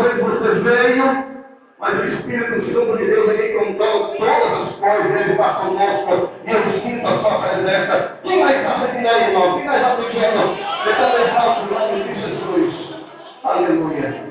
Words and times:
talvez 0.00 0.22
você 0.22 0.60
veio 0.60 1.30
mas 1.78 1.98
o 1.98 2.04
Espírito 2.04 2.72
Santo 2.74 2.98
de 2.98 3.06
Deus 3.06 3.30
aqui 3.30 3.54
contou 3.54 4.14
todas 4.16 4.68
as 4.68 4.74
coisas, 4.76 5.18
ele 5.18 5.30
está 5.32 5.54
conosco, 5.54 6.30
e 6.46 6.50
eu 6.50 6.80
sinto 6.82 7.06
a 7.06 7.20
sua 7.20 7.38
presença. 7.40 8.18
Quem 8.22 8.44
vai 8.44 8.58
estar 8.58 8.84
aqui 8.84 8.98
aí, 8.98 9.30
irmão? 9.30 9.56
Quem 9.56 9.66
vai 9.66 9.76
estar 9.76 9.96
pedindo? 9.96 10.20
Então, 10.20 11.14
levanta 11.14 11.60
o 11.60 11.72
nome 11.72 12.04
de 12.04 12.20
Jesus. 12.20 13.02
Aleluia. 13.44 14.30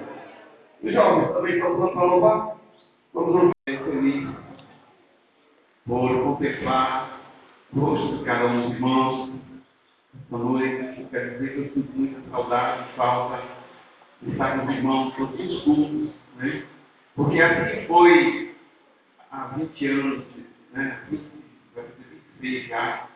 Os 0.83 0.93
jovens 0.93 1.33
também 1.33 1.59
prontos 1.59 1.93
para 1.93 2.03
louvar? 2.03 2.55
Vamos 3.15 3.35
ouvir. 3.35 3.53
Feliz 3.65 4.29
por 5.87 6.23
contemplar 6.23 7.19
o 7.73 7.79
rosto 7.79 8.17
de 8.17 8.25
cada 8.25 8.45
um 8.45 8.61
dos 8.61 8.71
irmãos. 8.75 9.29
Esta 10.21 10.37
noite, 10.37 11.01
eu 11.01 11.07
quero 11.09 11.31
dizer 11.31 11.49
que 11.49 11.57
eu 11.57 11.73
sinto 11.73 11.97
muita 11.97 12.29
saudade, 12.29 12.83
falta 12.95 13.58
estar 14.27 14.59
com 14.59 14.65
os 14.65 14.75
irmãos 14.75 15.15
todos 15.15 15.39
os 15.39 15.63
cultos, 15.63 16.09
né? 16.37 16.63
Porque 17.15 17.41
assim 17.41 17.85
foi 17.87 18.55
há 19.31 19.47
20 19.57 19.87
anos, 19.87 20.25
né? 20.73 20.99
20, 21.09 21.21
26 22.41 22.67
já, 22.67 23.07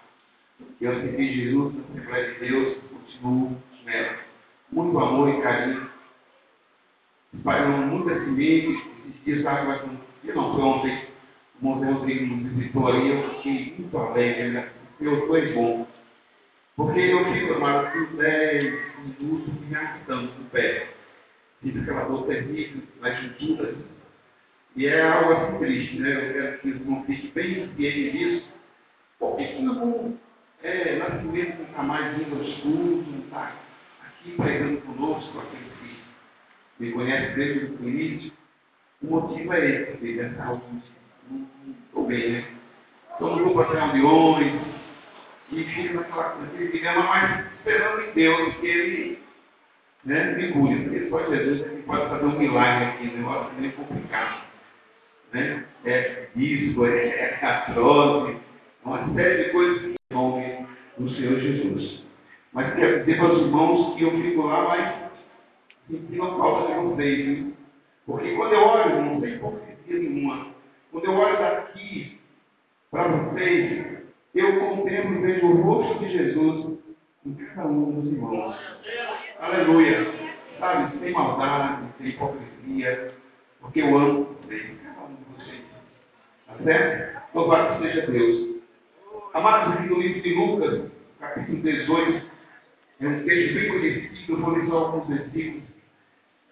que 0.77 0.85
eu 0.85 0.95
servi 1.01 1.33
Jesus 1.33 1.73
na 1.75 1.81
Assembleia 1.83 2.33
de 2.33 2.39
Deus, 2.39 2.77
continuo 2.89 3.57
nela. 3.85 4.17
Muito 4.71 4.99
amor 4.99 5.29
e 5.29 5.41
carinho. 5.41 5.89
Espalhou 7.33 7.77
muita 7.77 8.13
semente, 8.25 8.83
esses 9.07 9.23
dias 9.25 9.37
estava 9.39 9.79
com. 9.79 9.97
Eu 10.23 10.35
não 10.35 10.53
foi 10.53 10.61
ontem, 10.61 11.07
o 11.61 11.65
Monte 11.65 11.85
Rodrigo 11.85 12.35
nos 12.35 12.53
visitou 12.53 12.87
aí, 12.87 13.09
eu 13.09 13.35
fiquei 13.35 13.75
muito 13.77 13.97
alegre, 13.97 14.49
né? 14.49 14.69
Eu 15.01 15.27
foi 15.27 15.53
bom. 15.53 15.87
Porque 16.75 16.99
eu 16.99 17.33
fico, 17.33 17.53
amado, 17.53 17.91
por 17.91 18.17
10 18.17 18.73
minutos 19.19 19.53
me 19.61 19.75
arrastando 19.75 20.33
no 20.39 20.49
pé. 20.49 20.87
Fica 21.61 21.81
aquela 21.81 22.05
dor 22.05 22.25
terrível 22.25 22.81
nas 22.99 23.21
junturas 23.21 23.75
e 24.75 24.87
é 24.87 25.01
algo 25.01 25.33
assim 25.33 25.57
triste, 25.59 25.99
né? 25.99 26.11
Eu 26.11 26.33
quero 26.33 26.59
que 26.59 26.69
os 26.69 26.75
irmãos 26.75 27.05
fiquem 27.05 27.31
bem 27.31 27.75
cientes 27.75 28.11
disso, 28.11 28.47
porque 29.19 29.45
como 29.53 30.17
é, 30.63 30.95
nascimento 30.97 31.57
não 31.57 31.65
está 31.65 31.83
mais 31.83 32.19
indo 32.19 32.35
aos 32.37 32.53
cultos, 32.61 33.13
não 33.13 33.19
está 33.19 33.53
aqui 34.03 34.31
pregando 34.31 34.81
conosco, 34.81 35.39
aquele 35.39 35.69
que 35.79 36.83
me 36.83 36.91
conhece 36.91 37.35
desde 37.35 37.65
o 37.65 37.87
início, 37.87 38.31
o 39.03 39.07
motivo 39.07 39.53
é 39.53 39.65
esse, 39.65 40.19
é 40.19 40.33
saúde. 40.33 40.63
Não 41.29 41.47
estou 41.85 42.07
bem, 42.07 42.31
né? 42.31 42.45
Estou 43.11 43.35
no 43.35 43.43
grupo 43.43 43.63
de 43.63 43.79
reuniões, 43.79 44.72
e 45.51 45.63
fico 45.63 45.95
naquela, 45.95 46.35
naquele 46.35 46.71
dilema, 46.71 47.03
mas 47.03 47.45
esperando 47.57 48.01
em 48.01 48.11
Deus 48.13 48.53
que 48.55 48.67
Ele 48.67 49.23
né, 50.05 50.35
me 50.35 50.51
cure, 50.51 50.75
porque 50.83 51.09
só 51.09 51.29
Jesus 51.29 51.61
é 51.61 51.75
que 51.75 51.81
pode 51.83 52.09
fazer 52.09 52.25
um 52.25 52.39
milagre 52.39 52.85
aqui, 52.85 53.07
um 53.07 53.17
negócio 53.17 53.53
meio 53.59 53.73
complicado 53.73 54.53
né? 55.33 55.65
é 55.85 56.27
isso, 56.35 56.85
é, 56.85 57.07
é 57.09 57.45
artrose, 57.45 58.37
uma 58.85 59.13
série 59.13 59.45
de 59.45 59.49
coisas 59.49 59.81
que 59.81 59.95
envolvem 60.11 60.67
o 60.97 61.09
Senhor 61.09 61.39
Jesus. 61.39 62.03
Mas 62.53 62.73
quero 62.75 62.99
dizer 62.99 63.17
para 63.17 63.33
os 63.33 63.95
que 63.95 64.03
eu 64.03 64.11
fico 64.11 64.43
lá, 64.43 64.67
mas 64.69 65.11
sentindo 65.89 66.37
falta 66.37 66.73
de 66.73 66.79
vocês? 66.79 67.53
Porque 68.05 68.35
quando 68.35 68.53
eu 68.53 68.61
olho, 68.61 69.01
não 69.01 69.21
tem 69.21 69.35
hipocrisia 69.35 69.99
nenhuma. 69.99 70.47
Quando 70.91 71.05
eu 71.05 71.13
olho 71.13 71.39
daqui 71.39 72.19
para 72.91 73.07
vocês, 73.07 73.92
eu 74.33 74.59
contemplo 74.59 75.15
e 75.15 75.21
vejo 75.21 75.45
o 75.47 75.61
rosto 75.61 75.99
de 75.99 76.09
Jesus 76.09 76.79
em 77.25 77.33
cada 77.33 77.67
um 77.67 78.01
dos 78.01 78.11
irmãos. 78.11 78.55
Aleluia. 79.39 80.07
Sabe, 80.59 80.99
sem 80.99 81.11
maldade, 81.11 81.87
sem 81.97 82.07
hipocrisia, 82.07 83.13
porque 83.59 83.81
eu 83.81 83.97
amo 83.97 84.35
vocês. 84.45 84.63
Tá 86.47 86.55
certo? 86.63 87.21
Louvado 87.33 87.83
seja 87.83 88.07
Deus. 88.07 88.61
Amados, 89.33 89.89
no 89.89 89.99
livro 89.99 90.21
de 90.21 90.33
Lucas, 90.33 90.91
capítulo 91.19 91.61
18, 91.61 92.21
é 93.01 93.07
um 93.07 93.23
texto 93.23 93.53
bem 93.55 93.67
conhecido, 93.69 94.37
vou 94.37 94.51
ler 94.51 94.67
só 94.67 94.77
alguns 94.77 95.07
versículos. 95.07 95.63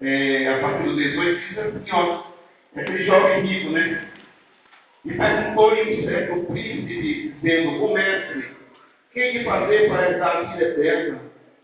É, 0.01 0.53
a 0.53 0.61
partir 0.61 0.89
do 0.89 0.95
18, 0.95 1.39
diz 1.47 1.57
assim, 1.57 1.91
ó, 1.91 2.23
é 2.75 2.81
aquele 2.81 3.05
jovem 3.05 3.41
rico, 3.45 3.71
né? 3.71 4.10
E 5.03 5.13
perguntou-lhe 5.13 6.05
certo 6.05 6.45
príncipe, 6.45 7.33
dizendo, 7.41 7.85
o 7.85 7.93
mestre, 7.93 8.49
quem 9.13 9.33
de 9.33 9.43
fazer 9.43 9.89
para 9.89 10.11
herdar 10.11 10.37
a 10.37 10.41
vida 10.43 10.63
eterna? 10.63 11.21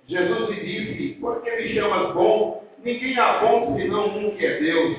Jesus 0.08 0.50
lhe 0.50 0.66
disse, 0.66 1.20
por 1.20 1.42
que 1.42 1.56
me 1.56 1.74
chamas 1.74 2.14
bom? 2.14 2.66
Ninguém 2.84 3.18
há 3.20 3.40
bom 3.40 3.78
senão 3.78 4.18
um 4.18 4.38
que 4.38 4.46
é 4.46 4.60
Deus. 4.60 4.98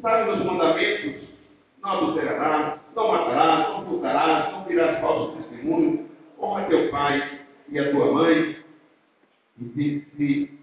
Sabe 0.00 0.30
nos 0.30 0.44
mandamentos? 0.44 1.28
não 1.82 1.92
adulterarás, 1.92 2.80
não 2.94 3.12
matarás, 3.12 3.68
não 3.68 3.86
furtarás, 3.86 4.52
não 4.52 4.64
dirás 4.64 5.00
falso 5.00 5.36
testemunho, 5.36 6.08
honra 6.38 6.64
teu 6.66 6.90
pai 6.90 7.40
e 7.68 7.78
a 7.78 7.90
tua 7.90 8.12
mãe. 8.12 8.56
E 9.58 9.64
disse 9.64 10.58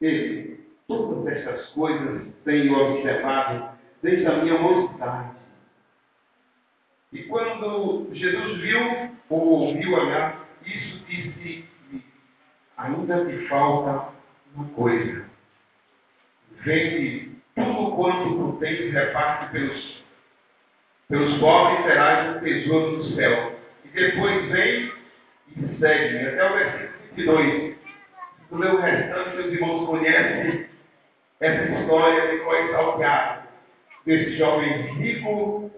ele, 0.00 0.60
todas 0.86 1.26
estas 1.26 1.66
coisas 1.70 2.28
tenho 2.44 2.78
observado 2.78 3.70
desde 4.02 4.26
a 4.26 4.36
minha 4.36 4.58
mocidade. 4.58 5.43
E 7.24 7.26
quando 7.26 8.10
Jesus 8.12 8.60
viu 8.60 9.10
ou 9.30 9.40
ouviu 9.40 9.94
olhar, 9.94 10.46
isso 10.66 11.04
disse 11.06 11.64
ainda 12.76 13.24
te 13.24 13.48
falta 13.48 14.12
uma 14.54 14.68
coisa. 14.74 15.24
Vende 16.64 17.32
tudo 17.54 17.96
quanto 17.96 18.36
tu 18.36 18.58
tens 18.60 18.92
reparte 18.92 19.52
pelos, 19.52 20.04
pelos 21.08 21.38
pobres, 21.38 21.86
terás 21.86 22.36
um 22.36 22.40
tesouro 22.40 22.98
no 22.98 23.16
céu. 23.16 23.58
E 23.84 23.88
depois 23.88 24.50
vem 24.50 24.92
e 25.56 25.78
segue-me. 25.78 26.28
Até 26.28 26.50
o 26.50 26.54
versículo 26.54 27.38
22. 27.38 27.74
Se 27.74 28.48
tu 28.50 28.56
o 28.56 28.80
restante, 28.80 29.36
meus 29.36 29.52
irmãos 29.52 29.86
conhecem 29.86 30.66
essa 31.40 31.72
história 31.72 32.28
de 32.28 32.70
salteado 32.70 33.48
desse 34.04 34.36
jovem 34.36 34.94
rico, 34.96 35.70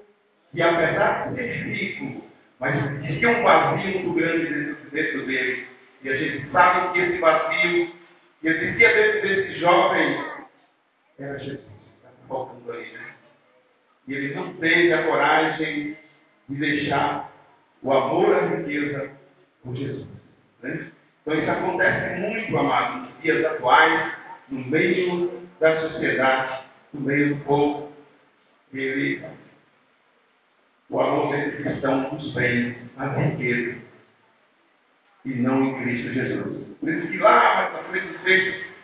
que 0.52 0.62
apesar 0.62 1.32
de 1.32 1.36
ser 1.36 1.52
rico, 1.64 2.24
mas 2.58 2.74
tinha 3.04 3.30
um 3.30 3.42
vazio 3.42 4.00
muito 4.00 4.12
grande 4.14 4.46
dentro, 4.46 4.90
dentro 4.90 5.26
dele. 5.26 5.66
E 6.02 6.08
a 6.08 6.16
gente 6.16 6.50
sabe 6.50 6.92
que 6.92 6.98
esse 7.00 7.18
vazio 7.18 7.92
que 8.40 8.48
existia 8.48 8.94
dentro 8.94 9.22
desse 9.22 9.58
jovem 9.58 10.24
era 11.18 11.38
Jesus. 11.38 11.60
Está 11.96 12.10
faltando 12.28 12.72
aí, 12.72 12.92
né? 12.92 13.14
E 14.08 14.14
ele 14.14 14.34
não 14.34 14.54
teve 14.54 14.92
a 14.92 15.02
coragem 15.04 15.96
de 16.48 16.56
deixar 16.56 17.32
o 17.82 17.92
amor 17.92 18.34
à 18.36 18.46
riqueza 18.46 19.10
por 19.62 19.74
Jesus. 19.74 20.06
Né? 20.62 20.90
Então 21.22 21.34
isso 21.34 21.50
acontece 21.50 22.20
muito, 22.20 22.56
amado, 22.56 23.00
nos 23.00 23.22
dias 23.22 23.44
atuais, 23.44 24.12
no 24.48 24.64
meio 24.66 25.48
da 25.58 25.80
sociedade, 25.80 26.64
no 26.92 27.00
meio 27.00 27.34
do 27.34 27.44
povo. 27.44 27.92
Ele, 28.72 29.24
o 30.88 31.00
amor 31.00 31.32
desse 31.32 31.62
cristão 31.62 32.12
nos 32.12 32.32
bens, 32.32 32.76
as 32.96 33.16
riquezas, 33.16 33.76
e 35.24 35.34
não 35.34 35.64
em 35.64 35.82
Cristo 35.82 36.12
Jesus. 36.12 36.66
Por 36.78 36.88
isso 36.88 37.08
que 37.08 37.18
lá, 37.18 37.70
para 37.70 37.84
frente 37.84 38.06
do 38.06 38.28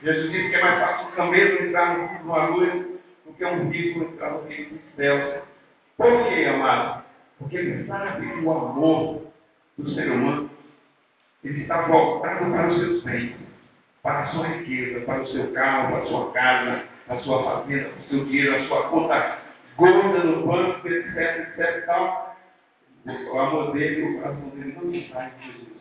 Jesus 0.02 0.32
disse 0.32 0.48
que 0.50 0.56
é 0.56 0.62
mais 0.62 0.80
fácil 0.80 1.08
um 1.08 1.10
camelo 1.12 1.64
entrar 1.64 1.96
no 1.96 2.08
fundo 2.08 2.32
da 2.32 2.46
luz 2.48 2.72
do 3.24 3.32
que 3.34 3.44
um 3.44 3.70
rico 3.70 4.02
entrar 4.02 4.32
no 4.32 4.48
reino 4.48 4.70
dos 4.70 4.94
céus. 4.96 5.42
Por 5.96 6.28
quê, 6.28 6.44
amado? 6.46 7.04
Porque 7.38 7.56
ele 7.56 7.86
sabe 7.86 8.26
que 8.26 8.40
o 8.40 8.50
amor 8.50 9.22
do 9.78 9.94
ser 9.94 10.10
humano 10.10 10.50
ele 11.44 11.62
está 11.62 11.82
voltado 11.82 12.50
para 12.50 12.68
os 12.68 12.78
seus 12.80 13.04
bens, 13.04 13.36
para 14.02 14.20
a 14.20 14.26
sua 14.28 14.46
riqueza, 14.48 15.00
para 15.00 15.22
o 15.22 15.26
seu 15.28 15.52
carro, 15.52 15.92
para 15.92 16.02
a 16.02 16.06
sua 16.06 16.32
casa, 16.32 16.84
a 17.08 17.16
sua 17.18 17.42
fazenda, 17.44 17.90
o 17.90 18.08
seu 18.08 18.24
dinheiro, 18.24 18.56
a 18.56 18.66
sua 18.66 18.88
conta 18.88 19.41
gorda 19.82 20.24
no 20.24 20.46
banco, 20.46 20.88
etc, 20.88 21.58
etc 21.58 21.86
tal. 21.86 22.36
O 23.04 23.38
amor 23.38 23.72
dele, 23.72 24.02
o 24.02 24.14
coração 24.18 24.48
dele 24.50 24.78
não 24.80 24.94
está 24.94 25.28
em 25.28 25.46
Jesus. 25.46 25.72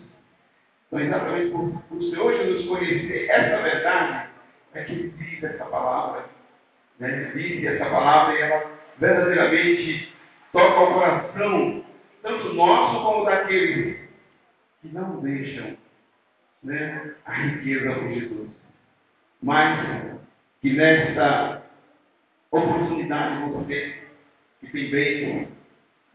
Então, 0.87 0.99
exatamente 0.99 1.51
por, 1.51 1.81
por 1.83 1.97
o 1.97 2.09
Senhor 2.09 2.33
Jesus 2.33 2.67
conhecer 2.67 3.29
essa 3.29 3.61
verdade, 3.61 4.29
é 4.73 4.83
que 4.83 4.91
ele 4.91 5.09
diz 5.09 5.43
essa 5.43 5.65
palavra. 5.65 6.25
Né? 6.99 7.31
Ele 7.33 7.59
diz 7.59 7.65
essa 7.65 7.85
palavra 7.89 8.33
e 8.33 8.41
ela 8.41 8.71
verdadeiramente 8.97 10.13
toca 10.51 10.81
o 10.81 10.93
coração, 10.95 11.85
tanto 12.23 12.53
nosso 12.53 13.05
como 13.05 13.25
daqueles 13.25 13.97
que 14.81 14.87
não 14.89 15.21
deixam 15.21 15.77
né, 16.63 17.13
a 17.25 17.33
riqueza 17.33 17.93
Jesus. 18.13 18.49
Mas 19.43 20.17
que 20.61 20.73
nesta 20.73 21.60
oportunidade 22.51 23.51
você 23.51 23.95
que 24.59 24.67
tem 24.67 24.91
bem, 24.91 25.47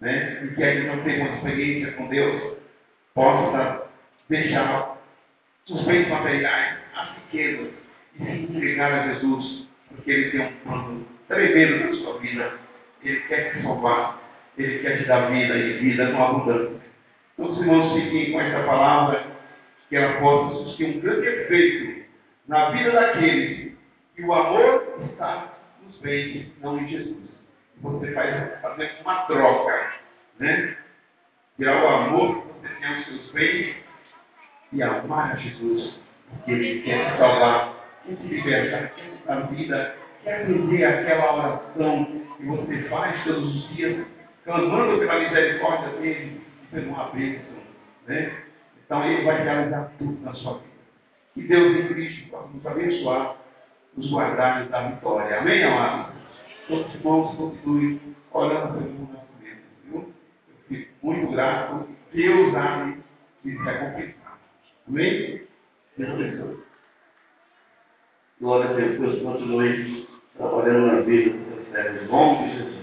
né, 0.00 0.44
e 0.44 0.54
que 0.54 0.62
ainda 0.62 0.96
não 0.96 1.04
tem 1.04 1.20
uma 1.20 1.36
experiência 1.36 1.92
com 1.92 2.08
Deus, 2.08 2.58
possa 3.14 3.88
deixar 4.28 4.98
os 5.68 5.84
bens 5.84 6.08
materiais, 6.08 6.78
as 6.94 7.16
riquezas, 7.16 7.72
e 8.14 8.24
se 8.24 8.30
entregar 8.30 8.92
a 8.92 9.14
Jesus 9.14 9.66
porque 9.88 10.10
Ele 10.10 10.30
tem 10.30 10.40
um 10.40 10.52
plano 10.62 11.06
tremendo 11.28 11.86
na 11.86 11.94
sua 11.94 12.18
vida. 12.18 12.58
Ele 13.02 13.20
quer 13.20 13.52
te 13.52 13.62
salvar, 13.62 14.22
Ele 14.58 14.78
quer 14.80 14.98
te 14.98 15.04
dar 15.04 15.30
vida 15.30 15.56
e 15.56 15.72
vida 15.74 16.12
com 16.12 16.22
abundância. 16.22 16.76
Então, 17.34 17.50
os 17.52 17.58
irmãos 17.58 17.94
fiquem 17.94 18.32
com 18.32 18.40
essa 18.40 18.66
palavra, 18.66 19.26
que 19.88 19.96
ela 19.96 20.20
possa 20.20 20.64
suscitar 20.64 20.96
um 20.96 21.00
grande 21.00 21.26
efeito 21.26 22.04
na 22.48 22.70
vida 22.70 22.90
daqueles 22.92 23.72
que 24.14 24.22
o 24.22 24.32
amor 24.32 25.00
está 25.10 25.55
nos 25.96 26.00
bens, 26.00 26.46
não 26.60 26.78
em 26.78 26.88
Jesus. 26.88 27.16
Você 27.82 28.12
faz 28.12 28.60
fazer 28.60 28.96
uma 29.02 29.22
troca, 29.26 29.92
né? 30.38 30.76
Tirar 31.56 31.82
o 31.82 31.88
amor 31.88 32.46
você 32.46 32.68
tem 32.74 32.88
aos 32.88 33.04
seus 33.06 33.30
bens 33.32 33.76
e 34.72 34.82
amar 34.82 35.32
a 35.32 35.36
Jesus, 35.36 35.94
porque 36.30 36.52
Ele 36.52 36.82
quer 36.82 37.12
te 37.12 37.18
salvar, 37.18 37.74
quer 38.04 38.16
te 38.16 38.26
libertar, 38.26 38.92
quer 38.94 39.02
te 39.02 39.26
dar 39.26 39.40
vida, 39.48 39.96
quer 40.22 40.42
aprender 40.42 40.84
aquela 40.84 41.34
oração 41.34 42.22
que 42.36 42.46
você 42.46 42.82
faz 42.88 43.24
todos 43.24 43.54
os 43.54 43.76
dias, 43.76 44.06
clamando 44.44 44.98
pela 44.98 45.20
misericórdia 45.20 45.88
dele 46.00 46.40
e 46.62 46.66
por 46.66 46.80
uma 46.80 47.10
bênção, 47.10 47.56
né? 48.06 48.32
Então 48.84 49.04
Ele 49.04 49.24
vai 49.24 49.42
realizar 49.42 49.92
tudo 49.98 50.22
na 50.22 50.34
sua 50.34 50.54
vida. 50.54 50.76
Que 51.34 51.42
Deus 51.42 51.76
em 51.76 51.88
Cristo 51.88 52.30
possa 52.30 52.48
nos 52.48 52.66
abençoar, 52.66 53.36
nos 53.96 54.10
guardar 54.10 54.68
dar 54.68 54.92
vitória. 54.92 55.40
Amém, 55.40 55.64
amados? 55.64 56.14
Todos 56.68 56.86
os 56.86 56.94
irmãos 56.94 57.36
continuem 57.36 58.00
orando 58.32 58.74
pelo 58.74 59.08
nascimento, 59.12 59.62
viu? 59.84 60.14
Eu 60.48 60.56
fico 60.68 60.92
muito 61.02 61.32
grato. 61.32 61.88
Deus 62.12 62.54
abre 62.54 63.00
e 63.44 63.50
se 63.50 63.56
conquistar. 63.56 64.38
Amém? 64.88 65.42
Deus 65.96 66.10
abençoe. 66.10 66.66
Glória 68.40 68.70
a 68.70 68.72
Deus, 68.74 69.00
Deus 69.00 69.22
continue 69.22 70.08
trabalhando 70.36 70.86
na 70.86 71.00
vida 71.00 71.30
dos 71.30 71.68
seus. 71.70 72.02
Em 72.02 72.06
nome 72.06 72.48
de 72.48 72.58
Jesus. 72.58 72.76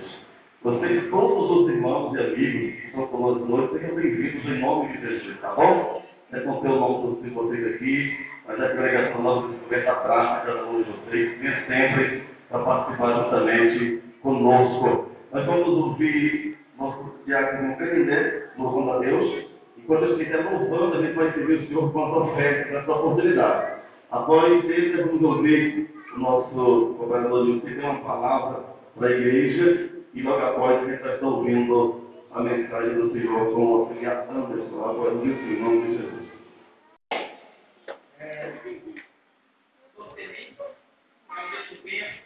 Vocês, 0.64 1.10
todos 1.12 1.52
os 1.52 1.70
irmãos 1.70 2.16
e 2.16 2.20
amigos 2.20 2.82
que 2.82 2.88
estão 2.88 3.08
conosco 3.08 3.54
hoje, 3.54 3.74
sejam 3.74 3.96
bem-vindos 3.96 4.46
em 4.46 4.60
nome 4.60 4.98
de 4.98 5.02
Jesus, 5.02 5.42
tá 5.42 5.54
bom? 5.54 6.04
Não 6.42 6.62
tenho 6.62 6.76
o 6.76 6.80
nome 6.80 7.22
de 7.22 7.30
vocês 7.30 7.76
aqui, 7.76 8.18
mas 8.48 8.60
a 8.60 8.70
pregação 8.70 9.22
nós 9.22 9.52
descoberta 9.52 9.92
a 9.92 9.96
prática, 9.96 10.54
cada 10.54 10.66
um 10.66 10.82
de 10.82 10.92
vocês, 10.92 11.40
vem 11.40 11.52
sempre 11.68 12.24
para 12.50 12.60
participar 12.60 13.24
juntamente 13.24 14.04
conosco. 14.22 15.12
Nós 15.32 15.46
vamos 15.46 15.68
ouvir 15.68 16.58
nosso 16.78 17.14
diácono 17.26 17.78
Canindé, 17.78 18.48
louvando 18.58 18.92
a 18.92 19.00
Deus. 19.00 19.46
Enquanto 19.78 20.04
eu 20.04 20.18
estiver 20.18 20.44
louvando, 20.44 20.98
a 20.98 21.02
gente 21.02 21.14
vai 21.14 21.32
servir 21.34 21.54
o 21.54 21.68
Senhor 21.68 21.94
com 21.94 22.00
a 22.00 22.18
oferta, 22.24 22.70
com 22.70 22.78
essa 22.78 22.92
oportunidade. 22.92 23.74
Após 24.12 24.66
ele, 24.66 25.04
vamos 25.04 25.22
ouvir 25.22 25.94
o 26.16 26.20
nosso 26.20 26.96
governador 27.00 27.46
Nilson 27.46 27.66
tem 27.66 27.80
uma 27.80 28.02
palavra 28.02 28.64
para 28.96 29.08
a 29.08 29.12
igreja 29.12 29.90
e 30.14 30.22
logo 30.22 30.46
após 30.46 30.84
a 30.84 30.90
gente 30.90 31.02
vai 31.02 31.16
estar 31.16 31.26
ouvindo 31.26 32.02
a 32.32 32.42
mensagem 32.42 32.96
do 32.96 33.12
Senhor 33.12 33.54
com 33.54 33.66
o 33.66 33.76
auxiliar 33.82 34.28
Anderson, 34.30 34.84
agora 34.84 35.12
no 35.12 35.26
nome 35.26 35.82
de 35.82 35.98
Jesus. 35.98 36.23
É, 38.44 38.50
ao 41.30 41.50
mesmo 41.50 41.78
tempo, 41.84 42.20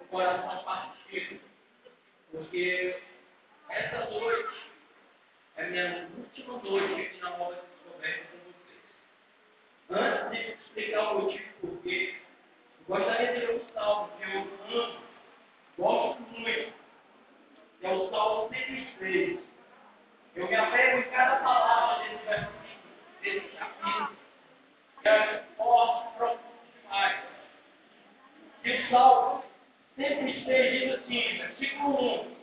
o 0.00 0.04
coração 0.08 0.64
partido, 0.64 1.40
porque 2.30 2.96
essa 3.70 4.10
noite 4.10 4.70
é 5.56 5.66
minha 5.70 6.08
última 6.18 6.58
noite 6.58 7.00
aqui 7.00 7.20
na 7.20 7.34
obra 7.36 7.56
de 7.56 7.68
descoberta 7.68 8.26
com 8.32 8.38
vocês. 8.52 8.82
Antes 9.88 10.30
de 10.30 10.52
explicar 10.52 11.12
o 11.12 11.22
motivo 11.22 11.44
por 11.60 11.82
quê, 11.82 12.14
gostaria 12.86 13.32
de 13.32 13.46
ler 13.46 13.54
um 13.54 13.72
salmo 13.72 14.12
que 14.18 14.24
eu 14.24 14.82
amo, 14.82 15.00
gosto 15.78 16.22
muito, 16.22 16.72
que 17.80 17.86
é 17.86 17.92
o 17.94 18.10
Salmo 18.10 18.50
106. 18.54 19.40
Eu 20.34 20.48
me 20.48 20.54
apego 20.54 20.98
em 20.98 21.10
cada 21.10 21.36
palavra 21.36 22.04
desse 22.04 22.24
versículo, 22.26 22.52
desse 23.22 23.56
capítulo, 23.56 24.16
que 25.00 25.08
é 25.08 25.44
forte, 25.56 26.16
profundo 26.16 26.42
demais. 26.82 27.16
E 28.64 28.70
o 28.72 28.90
Salmo 28.90 29.44
sempre 29.96 30.30
esteja 30.38 30.96
assim, 30.96 31.38
versículo 31.38 32.22
1. 32.22 32.36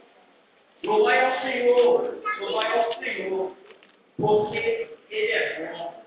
Louvai 0.83 1.25
ao 1.25 1.41
Senhor, 1.41 2.23
louvai 2.39 2.79
ao 2.79 2.93
Senhor, 2.99 3.57
porque 4.17 4.97
Ele 5.09 5.31
é 5.31 5.73
bom. 5.73 6.03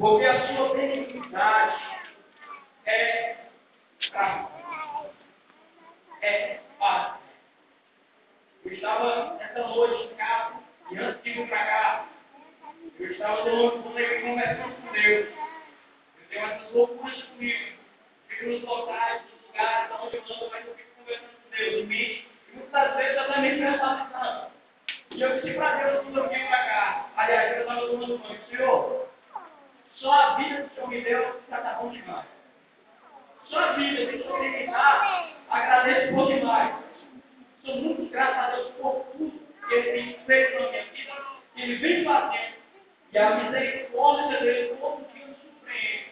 Porque 0.00 0.24
a 0.24 0.46
sua 0.46 0.74
benignidade 0.74 1.82
é 2.86 3.36
pra 4.10 4.48
é 6.22 6.60
paz. 6.78 7.18
Eu 8.64 8.72
estava 8.72 9.34
nessa 9.34 9.66
noite 9.68 10.04
em 10.04 10.16
casa, 10.16 10.54
e 10.90 10.96
antes 10.96 11.22
de 11.22 11.32
vir 11.32 11.48
para 11.50 11.66
cá, 11.66 12.08
eu 12.98 13.10
estava 13.12 13.44
tomando 13.44 13.82
conversando 13.82 14.74
com 14.80 14.92
Deus. 14.92 15.28
Eu 16.16 16.28
tenho 16.30 16.46
essas 16.46 16.72
loucuras 16.72 17.22
comigo. 17.24 17.78
Fico 18.28 18.46
nos 18.46 18.62
locais, 18.62 19.22
nos 19.22 19.48
lugares 19.48 19.90
onde 20.00 20.16
eu 20.16 20.22
ando, 20.22 20.50
mas 20.50 20.66
eu 20.66 20.74
fico 20.76 20.94
conversando 20.96 21.30
com 21.30 21.50
Deus 21.50 21.74
em 21.74 21.86
mim. 21.86 22.24
E 22.48 22.56
muitas 22.56 22.96
vezes 22.96 23.16
eu 23.18 23.32
também 23.34 23.58
presto 23.58 23.84
atenção. 23.84 24.50
E 25.10 25.20
eu 25.20 25.40
disse 25.42 25.54
para 25.58 25.84
Deus 25.84 26.04
quando 26.04 26.16
eu 26.16 26.28
vim 26.30 26.46
para 26.46 26.64
cá. 26.64 27.10
Aliás, 27.16 27.52
eu 27.54 27.60
estava 27.60 27.80
tomando 27.82 28.18
banho. 28.18 28.40
Senhor, 28.48 28.99
só 30.00 30.12
a 30.12 30.34
vida 30.36 30.62
que 30.62 30.62
o 30.62 30.74
Senhor 30.74 30.88
me 30.88 31.00
deu 31.02 31.42
já 31.50 31.58
está 31.58 31.74
bom 31.74 31.90
demais. 31.90 32.24
Só 33.44 33.58
a 33.58 33.72
vida 33.72 34.06
que 34.06 34.16
o 34.16 34.22
Senhor 34.22 34.40
me 34.40 34.74
agradeço 35.50 36.14
por 36.14 36.26
demais. 36.26 36.74
Sou 37.62 37.76
muito 37.76 38.10
grato 38.10 38.38
a 38.38 38.56
Deus 38.56 38.70
por 38.80 39.04
tudo 39.12 39.40
que 39.68 39.74
Ele 39.74 39.92
tem 39.92 40.24
feito 40.24 40.62
na 40.62 40.70
minha 40.70 40.84
vida, 40.84 41.12
que 41.54 41.62
Ele 41.62 41.74
vem 41.76 42.04
fazendo. 42.04 42.54
E 43.12 43.18
a 43.18 43.30
misericórdia 43.30 44.40
dele 44.40 44.76
todo 44.76 45.06
dia 45.12 45.26
nos 45.26 45.36
surpreende. 45.36 46.10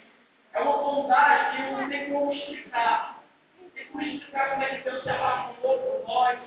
É 0.52 0.60
uma 0.60 0.76
bondade 0.76 1.56
que 1.56 1.62
eu 1.62 1.78
não 1.78 1.88
tenho 1.88 2.12
como 2.12 2.32
explicar. 2.32 3.22
Não 3.58 3.70
tem 3.70 3.86
como 3.86 4.02
explicar 4.04 4.50
como 4.50 4.62
é 4.64 4.66
que 4.66 4.82
Deus 4.82 5.02
se 5.02 5.10
apaixonou 5.10 5.78
por 5.78 6.08
nós, 6.08 6.38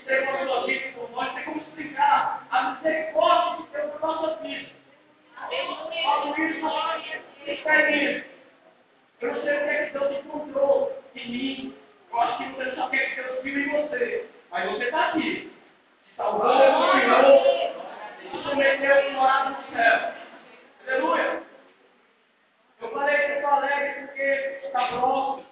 entregou 0.00 0.34
a 0.34 0.46
sua 0.46 0.66
vida 0.66 0.92
por 0.94 1.10
nós. 1.10 1.34
Tem 1.34 1.44
como 1.44 1.58
explicar 1.58 2.46
a 2.50 2.62
misericórdia 2.70 3.66
de 3.66 3.70
Deus 3.72 3.92
na 3.92 4.06
nossa 4.06 4.36
vida. 4.42 4.85
Falo 5.36 6.34
isso, 6.38 6.66
experiência. 7.46 8.26
Eu 9.20 9.32
não 9.32 9.42
sei 9.42 9.54
o 9.54 9.58
que 9.58 9.70
é 9.70 9.86
que 9.86 9.98
Deus 9.98 10.24
encontrou 10.24 11.02
em 11.14 11.30
mim. 11.30 11.78
Eu 12.10 12.20
acho 12.20 12.38
que 12.38 12.44
você 12.50 12.76
sabe 12.76 12.86
o 12.86 12.90
que 12.90 13.20
é 13.20 13.22
Deus 13.22 13.42
viu 13.42 13.58
em 13.58 13.68
você. 13.70 14.30
Mas 14.50 14.70
você 14.70 14.84
está 14.84 15.08
aqui. 15.08 15.52
Se 16.08 16.16
salvou, 16.16 16.50
Senhor. 16.50 17.76
Se 18.20 18.42
submeteu 18.42 19.08
e 19.08 19.12
morado 19.12 19.50
no 19.50 19.76
céu. 19.76 20.12
Aleluia. 20.86 21.42
Eu 22.80 22.90
falei 22.90 23.16
que 23.16 23.32
estou 23.32 23.50
alegre 23.50 24.06
porque 24.06 24.22
está 24.66 24.88
próximo. 24.88 25.46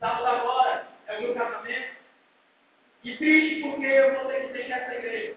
Sábado 0.00 0.26
agora 0.26 0.88
é 1.06 1.18
o 1.18 1.22
meu 1.22 1.34
casamento. 1.34 1.96
E 3.04 3.16
triste 3.16 3.62
porque 3.62 3.86
eu 3.86 4.14
vou 4.14 4.26
ter 4.26 4.46
que 4.46 4.52
deixar 4.52 4.78
essa 4.78 4.94
igreja. 4.94 5.36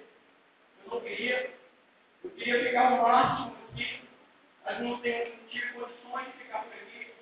Eu 0.86 0.92
não 0.92 1.02
queria. 1.02 1.57
Eu 2.28 2.32
queria 2.32 2.64
ficar 2.66 2.92
o 2.92 3.02
máximo 3.02 3.52
possível. 3.52 4.08
Mas 4.66 4.80
não 4.82 5.00
tenho, 5.00 5.32
tive 5.50 5.74
condições 5.74 6.26
de 6.26 6.32
ficar 6.44 6.60
por 6.60 6.74
aqui. 6.74 7.14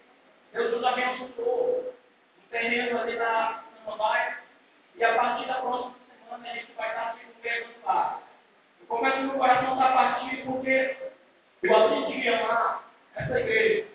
Deus 0.52 0.72
nos 0.72 0.84
abençoou. 0.84 1.94
Um 2.40 2.50
terreno 2.50 3.00
ali 3.00 3.16
na 3.18 3.64
Samambaia. 3.84 4.38
E 4.96 5.04
a 5.04 5.16
partir 5.16 5.48
da 5.48 5.56
próxima 5.56 5.96
semana 6.10 6.50
a 6.50 6.54
gente 6.56 6.72
vai 6.74 6.90
estar 6.90 7.12
aqui 7.12 7.26
no 7.26 7.44
mesmo 7.44 7.74
lugar. 7.80 8.24
Eu 8.80 8.88
começo 8.88 9.22
meu 9.22 9.38
coração 9.38 9.80
a 9.80 9.92
partir 9.92 10.44
porque 10.44 10.98
eu 11.62 11.78
aprendi 11.78 12.30
a 12.30 12.40
amar 12.40 12.90
essa 13.16 13.40
igreja. 13.40 13.88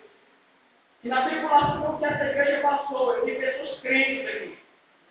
E 1.03 1.09
na 1.09 1.27
tribulação 1.27 1.97
que 1.97 2.05
essa 2.05 2.23
igreja 2.23 2.61
passou, 2.61 3.15
eu 3.15 3.25
vi 3.25 3.35
pessoas 3.35 3.79
crentes 3.81 4.27
aqui. 4.27 4.59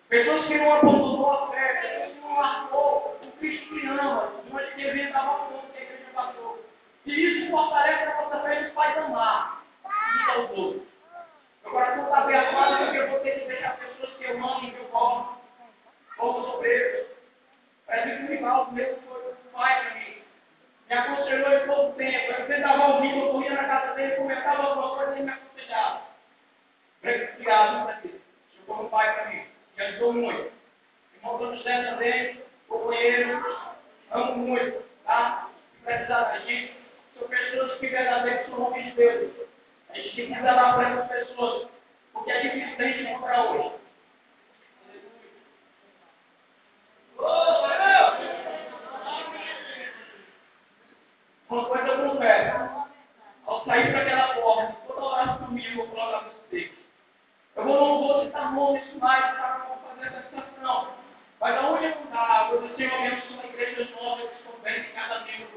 Pessoas 0.09 0.47
que 0.47 0.57
não 0.57 0.73
abandonou 0.73 1.31
a 1.31 1.51
fé, 1.51 1.73
pessoas 1.73 2.13
que 2.13 2.19
não 2.21 2.39
largou 2.39 3.19
o 3.21 3.31
Cristo 3.37 3.69
que 3.69 3.85
ama, 3.85 4.33
onde 4.51 4.75
devia 4.75 4.83
a 4.83 4.87
igreja 4.89 5.90
passou. 6.13 6.63
E 7.05 7.13
isso 7.13 7.51
fortalece 7.51 8.03
a 8.03 8.21
nossa 8.21 8.39
fé 8.41 8.63
de 8.63 8.71
paz 8.71 8.97
amar. 8.97 9.63
Isso 10.15 10.31
é 10.31 10.37
o 10.37 10.47
todo. 10.49 10.87
Meu 11.63 11.71
coração 11.71 12.03
está 12.05 12.21
bem 12.21 12.35
amado 12.35 12.85
porque 12.85 13.05
vou 13.05 13.19
ter 13.19 13.39
que 13.39 13.47
deixar 13.47 13.77
pessoas 13.77 14.13
que 14.17 14.23
eu 14.23 14.37
amo 14.37 14.63
e 14.63 14.71
que 14.71 14.77
eu 14.77 14.87
gosto. 14.89 15.41
Como 16.17 16.47
obreiros. 16.55 17.07
Parece 17.87 18.17
que 18.17 18.23
o 18.23 18.27
rival 18.27 18.71
mesmo 18.71 19.01
foi 19.01 19.31
um 19.31 19.51
pai 19.51 19.81
para 19.81 19.95
mim. 19.95 20.23
Me 20.89 20.95
aconselhou 20.95 21.53
em 21.53 21.67
todo 21.67 21.95
tempo. 21.95 22.31
Eu 22.33 22.47
tentava 22.47 22.95
ouvir, 22.95 23.17
eu 23.17 23.31
corria 23.31 23.53
na 23.53 23.63
casa 23.65 23.93
dele, 23.93 24.15
comentava 24.15 24.63
alguma 24.63 24.95
coisa 24.95 25.11
e 25.11 25.15
ele 25.15 25.23
me 25.23 25.31
aconselhava. 25.31 26.01
Obrigado, 26.99 27.85
meu 27.87 28.01
Deus. 28.01 28.21
Chegou 28.53 28.83
um 28.83 28.89
pai 28.89 29.13
para 29.13 29.29
mim. 29.29 29.45
Me 29.77 29.83
ajudou 29.83 30.13
muito. 30.13 30.51
Irmão 31.15 31.37
Dona 31.37 31.55
José 31.55 31.83
também, 31.83 32.43
companheiro. 32.67 33.43
Amo 34.11 34.37
muito, 34.37 34.83
tá? 35.05 35.50
Precisar 36.01 36.23
da 36.23 36.39
gente, 36.39 36.73
são 37.13 37.27
pessoas 37.27 37.79
que 37.79 37.87
verdadeiramente 37.87 38.49
são 38.49 38.63
homens 38.63 38.85
de 38.85 38.91
Deus. 38.93 39.31
A 39.89 39.93
gente 39.93 40.15
tem 40.15 40.33
que 40.33 40.41
zelar 40.41 40.73
para 40.73 40.89
essas 40.89 41.07
pessoas. 41.09 41.67
Porque 42.11 42.31
é 42.31 42.41
difícil 42.41 42.77
da 42.77 42.83
gente 42.85 43.13
comprar 43.13 43.43
hoje. 43.43 43.75
Uma 51.49 51.65
coisa 51.65 51.87
eu 51.87 52.09
confesso. 52.09 52.87
Ao 53.45 53.65
sair 53.65 53.91
para 53.91 54.01
aquela 54.01 54.33
porta, 54.41 54.77
toda 54.87 55.01
hora 55.03 55.37
comigo, 55.37 55.81
eu 55.81 55.85
vou 55.85 55.95
colocar 55.95 56.29
vocês. 56.29 56.71
Eu 57.55 57.65
não 57.65 58.01
vou 58.01 58.25
citar 58.25 58.53
nomes 58.53 58.93
mais 58.95 59.35
para 59.35 59.67
não 59.69 59.77
fazer 59.77 60.07
essa 60.07 60.29
citação. 60.29 60.95
Mas 61.39 61.57
aonde 61.57 61.85
eu 61.85 61.91
estava, 61.91 62.55
eu 62.55 62.69
tenho 62.73 62.95
abençoe 62.95 63.33
uma 63.33 63.45
igreja 63.45 63.87
nova 63.95 64.27
que 64.27 64.35
estou 64.35 64.59
bem 64.61 64.79
em 64.79 64.93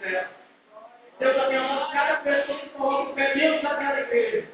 Deus 0.04 1.38
abençoe 1.38 1.92
cada 1.92 2.16
pessoa 2.16 2.58
que 2.58 2.68
coloca 2.70 3.11
o 3.11 3.14
pé 3.14 3.34
dentro 3.34 3.62
daquela 3.62 4.00
igreja. 4.00 4.46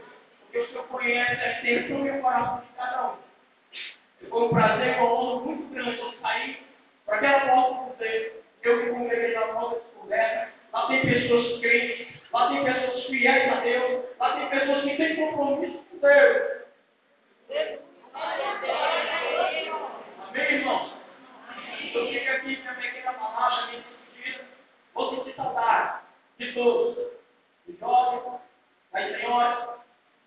Porque 0.42 0.58
o 0.58 0.68
Senhor 0.68 0.84
conhece 0.86 1.42
a 1.42 1.52
extensão 1.52 2.06
e 2.06 2.10
o 2.10 2.20
coração 2.20 2.60
de 2.60 2.76
cada 2.76 3.08
um. 3.08 3.16
Foi 4.28 4.42
um 4.42 4.48
prazer, 4.50 4.96
uma 4.98 5.12
honra 5.12 5.44
muito 5.44 5.74
grande 5.74 5.98
eu 5.98 6.12
sair 6.20 6.66
para 7.04 7.16
aquela 7.16 7.40
porta 7.40 7.74
com 7.74 7.86
você. 7.86 8.42
Eu 8.62 8.76
me 8.76 8.90
congreguei 8.92 9.34
na 9.34 9.52
nova 9.52 9.80
descoberta. 9.80 10.52
Lá 10.72 10.86
tem 10.86 11.02
pessoas 11.02 11.60
crentes, 11.60 12.06
lá 12.32 12.48
tem 12.48 12.64
pessoas 12.64 13.04
fiéis 13.06 13.52
a 13.52 13.60
Deus, 13.60 14.04
lá 14.20 14.36
tem 14.36 14.48
pessoas 14.50 14.84
que 14.84 14.96
têm 14.96 15.16
compromisso 15.16 15.84
com 15.90 15.98
Deus. 15.98 16.60
Amém, 20.28 20.52
irmãos? 20.52 20.92
Eu 21.92 22.06
fico 22.06 22.30
aqui, 22.30 22.56
minha 22.56 22.74
pequena 22.74 23.12
palavra, 23.14 23.72
Vou 25.00 25.16
sentir 25.16 25.34
saudade 25.34 26.00
de 26.38 26.52
todos. 26.52 26.96
De 27.66 27.76
jovens, 27.78 28.40
das 28.92 29.20
senhoras, 29.20 29.68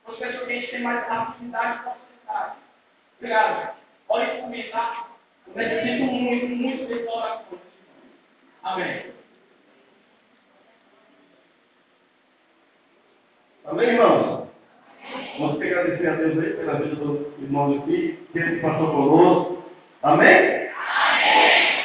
das 0.08 0.16
pessoas 0.18 0.48
que 0.48 0.52
a 0.52 0.56
gente 0.56 0.72
tem 0.72 0.82
mais 0.82 1.12
afinidade 1.12 1.84
com 1.84 1.90
a 1.90 1.96
sociedade. 1.96 2.58
Obrigado. 3.18 3.76
Olhem 4.10 4.50
mim, 4.50 4.64
tá? 4.72 5.08
Eu 5.48 5.56
necessito 5.56 6.04
muito, 6.06 6.46
muito 6.48 6.86
de 6.88 7.08
oração. 7.08 7.60
Amém. 8.64 9.14
Amém, 13.66 13.90
irmãos? 13.90 14.48
Vamos 15.38 15.62
agradecer 15.62 16.08
a 16.08 16.16
Deus 16.16 16.40
aí 16.40 16.54
pela 16.54 16.74
vida 16.76 16.96
dos 16.96 17.40
irmãos 17.40 17.82
aqui, 17.82 18.28
que 18.32 18.40
ele 18.40 18.62
passou 18.62 18.88
conosco. 18.88 19.64
Amém. 20.02 20.70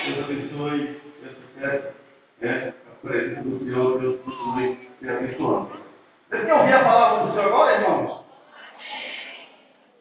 Deus 0.07 0.25
abençoe 0.25 1.01
esse 1.23 1.35
sucesso, 1.35 1.95
né? 2.41 2.75
A 2.89 3.07
presença 3.07 3.43
do 3.43 3.59
Senhor, 3.61 4.01
Deus 4.01 4.21
continue 4.23 4.91
se 4.99 5.09
abençoando. 5.09 5.81
Vocês 6.29 6.43
querem 6.43 6.61
ouvir 6.61 6.73
a 6.73 6.85
palavra 6.85 7.27
do 7.27 7.33
Senhor 7.33 7.47
agora, 7.47 7.81
irmãos? 7.81 8.25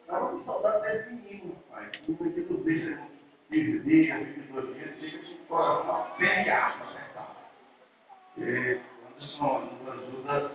Estava 0.00 0.28
com 0.30 0.44
saudade 0.44 0.82
desse 0.82 1.10
menino, 1.10 1.56
pai. 1.70 1.90
O 2.08 2.22
menino 2.22 2.46
que 2.46 2.52
nos 2.52 2.64
deixa 2.64 2.98
15 3.50 3.78
dias, 3.80 4.18
22 4.18 4.74
dias, 4.74 4.90
chega 5.00 5.18
com 5.24 5.32
o 5.32 5.46
coração 5.46 5.96
aperreado, 5.96 6.74
apertado. 6.82 7.36
E 8.36 8.42
Anderson 8.42 9.70
nos 9.70 9.92
ajuda 9.92 10.52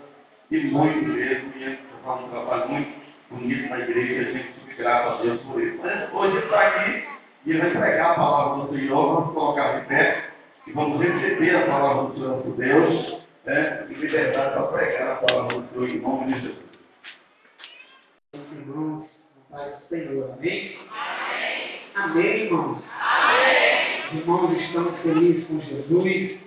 e 0.51 0.59
muito 0.65 1.07
mesmo, 1.07 1.53
e 1.55 1.63
ele 1.63 1.79
faz 2.03 2.23
um 2.23 2.29
trabalho 2.29 2.69
muito 2.69 2.99
bonito 3.29 3.69
na 3.69 3.79
igreja, 3.79 4.29
a 4.29 4.33
gente 4.33 4.53
se 4.59 4.73
grava 4.75 5.15
a 5.15 5.21
Deus 5.21 5.41
por 5.43 5.61
ele. 5.61 5.79
Mas 5.81 6.13
hoje 6.13 6.37
ele 6.37 6.45
está 6.45 6.67
aqui 6.67 7.07
e 7.45 7.49
ele 7.51 7.61
vai 7.61 7.71
pregar 7.71 8.11
a 8.11 8.15
palavra 8.15 8.65
do 8.65 8.77
Senhor, 8.77 9.15
vamos 9.15 9.33
colocar 9.33 9.79
de 9.79 9.87
pé 9.87 10.29
e 10.67 10.71
vamos 10.71 10.99
receber 11.23 11.55
a 11.55 11.65
palavra 11.65 12.03
do 12.09 12.13
Senhor 12.15 12.41
por 12.41 12.55
Deus, 12.57 13.23
né? 13.45 13.87
E 13.89 13.93
liberdade 13.93 14.53
para 14.53 14.67
pregar 14.67 15.11
a 15.11 15.15
palavra 15.15 15.59
do 15.59 15.69
Senhor 15.69 15.89
em 15.89 15.99
nome 15.99 16.33
de 16.33 16.41
Jesus. 16.41 16.57
irmãos, 18.51 19.09
paz 19.49 19.75
do 19.79 19.87
Senhor. 19.87 20.31
Amém? 20.33 20.79
Amém, 21.95 22.25
irmãos? 22.25 22.83
Os 24.11 24.19
irmãos 24.19 24.61
estão 24.61 24.93
felizes 24.97 25.47
com 25.47 25.59
Jesus. 25.61 26.39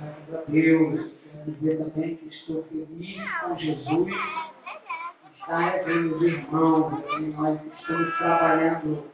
Graças 0.00 0.34
a 0.34 0.50
Deus. 0.50 1.10
Quero 1.30 1.52
dizer 1.52 1.78
também 1.78 2.16
que 2.16 2.28
estou 2.28 2.64
feliz 2.64 3.16
com 3.42 3.58
Jesus. 3.58 4.14
Está 5.40 5.58
revendo 5.58 6.16
os 6.16 6.22
irmãos. 6.22 7.04
E 7.18 7.22
nós 7.22 7.58
estamos 7.78 8.18
trabalhando 8.18 9.04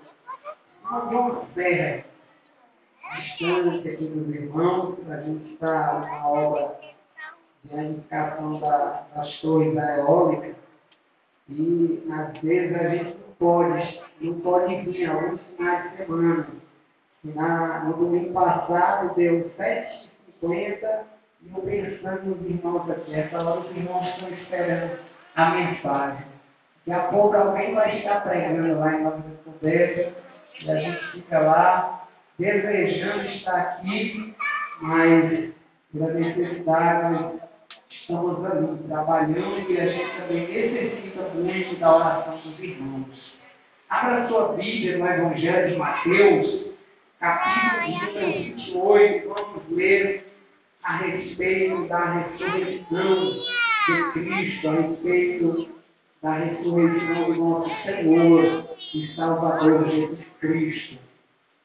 uma 0.85 1.47
fé 1.55 2.05
distante 3.15 3.89
aqui 3.89 4.05
dos 4.05 4.35
irmãos. 4.35 4.99
A 5.11 5.17
gente 5.23 5.55
está 5.55 6.01
na 6.01 6.29
obra 6.29 6.77
de 7.65 7.79
edificação 7.79 8.61
da, 8.61 9.07
das 9.15 9.41
torres 9.41 9.77
eólicas. 9.77 10.57
E 11.49 12.03
às 12.11 12.41
vezes 12.41 12.77
a 12.77 12.89
gente 12.89 13.19
não 13.19 13.35
pode, 13.39 14.01
não 14.21 14.41
pode 14.41 14.77
vir 14.91 15.11
alguns 15.11 15.41
finais 15.57 15.91
de 15.91 15.97
semana. 15.99 16.47
Na, 17.25 17.85
no 17.85 17.95
domingo 17.95 18.33
passado 18.35 19.15
deu 19.15 19.51
7h50 19.59 21.05
e 21.43 21.51
eu 21.55 21.63
pensando 21.63 22.27
nos 22.27 22.51
irmãos 22.51 22.91
aqui, 22.91 23.15
essa 23.15 23.43
hora 23.43 23.61
os 23.61 23.77
irmãos 23.77 24.07
estão 24.09 24.29
esperando 24.31 24.99
a 25.37 25.51
mensagem. 25.51 26.27
Daqui 26.87 27.01
a 27.01 27.09
pouco 27.09 27.37
alguém 27.37 27.75
vai 27.75 27.99
estar 27.99 28.23
pregando 28.23 28.79
lá 28.79 28.95
em 28.95 29.03
nossa 29.03 29.23
conversa 29.45 30.13
e 30.63 30.71
a 30.71 30.77
gente 30.81 31.13
fica 31.13 31.39
lá 31.39 32.04
desejando 32.39 33.29
estar 33.29 33.57
aqui, 33.57 34.35
mas 34.81 35.51
pela 35.93 36.13
necessidade 36.13 37.41
estamos 37.91 38.45
ali 38.45 38.79
trabalhando 38.89 39.71
e 39.71 39.81
a 39.81 39.87
gente 39.87 40.17
também 40.17 40.49
necessita 40.49 41.23
muito 41.35 41.77
da 41.77 41.97
oração 41.97 42.39
dos 42.39 42.59
irmãos. 42.59 43.35
Abra 43.89 44.29
sua 44.29 44.55
Bíblia 44.55 44.99
no 44.99 45.07
Evangelho 45.07 45.71
de 45.71 45.77
Mateus, 45.77 46.65
capítulo 47.21 47.99
número 47.99 48.33
28, 48.33 49.29
vamos 49.29 49.63
ler 49.71 50.27
a 50.83 50.97
respeito 50.97 51.87
da 51.87 52.05
ressurreição 52.05 53.45
de 53.87 54.13
Cristo, 54.13 54.69
a 54.69 54.73
respeito 54.73 55.69
da 56.23 56.33
ressurreição 56.35 57.25
do 57.25 57.35
nosso 57.37 57.83
Senhor 57.85 58.67
e 58.95 59.15
Salvador 59.15 59.89
Jesus 59.89 60.19
Cristo. 60.41 61.04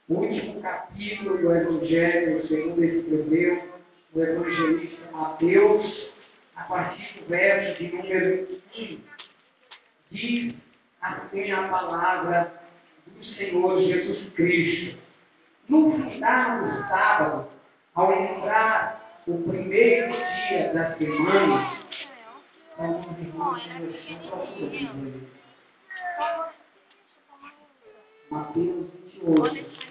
Último 0.10 0.60
capítulo 0.60 1.38
do 1.38 1.56
Evangelho, 1.56 2.48
segundo 2.48 2.84
escreveu 2.84 3.80
o 4.12 4.20
evangelista 4.20 5.12
Mateus, 5.12 6.10
a 6.56 6.64
partir 6.64 7.20
do 7.20 7.28
verso 7.28 7.78
de 7.78 7.96
número 7.96 8.48
1, 8.76 9.00
diz 10.10 10.56
assim 11.00 11.52
a 11.52 11.68
palavra 11.68 12.52
do 13.06 13.24
Senhor 13.24 13.82
Jesus 13.84 14.34
Cristo. 14.34 14.98
No 15.70 15.92
final 15.92 16.60
do 16.60 16.90
sábado, 16.90 17.48
ao 17.94 18.12
entrar 18.12 19.22
o 19.28 19.38
primeiro 19.44 20.14
dia 20.14 20.74
da 20.74 20.98
semana, 20.98 21.78
alguns 22.80 23.20
irmãos 23.20 23.62
estão 23.64 24.28
procurando. 24.28 25.30
Mateus 28.32 28.88
28. 29.22 29.89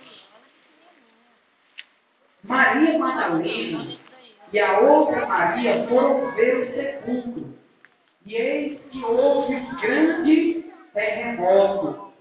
Maria 2.48 2.98
Madalena 2.98 3.86
e 4.50 4.58
a 4.58 4.80
outra 4.80 5.26
Maria 5.26 5.86
foram 5.86 6.30
ver 6.32 6.56
o 6.56 6.74
sepulcro. 6.74 7.54
E 8.24 8.34
eis 8.34 8.80
que 8.90 9.04
houve 9.04 9.54
um 9.54 9.76
grande 9.76 10.64
terremoto, 10.94 12.12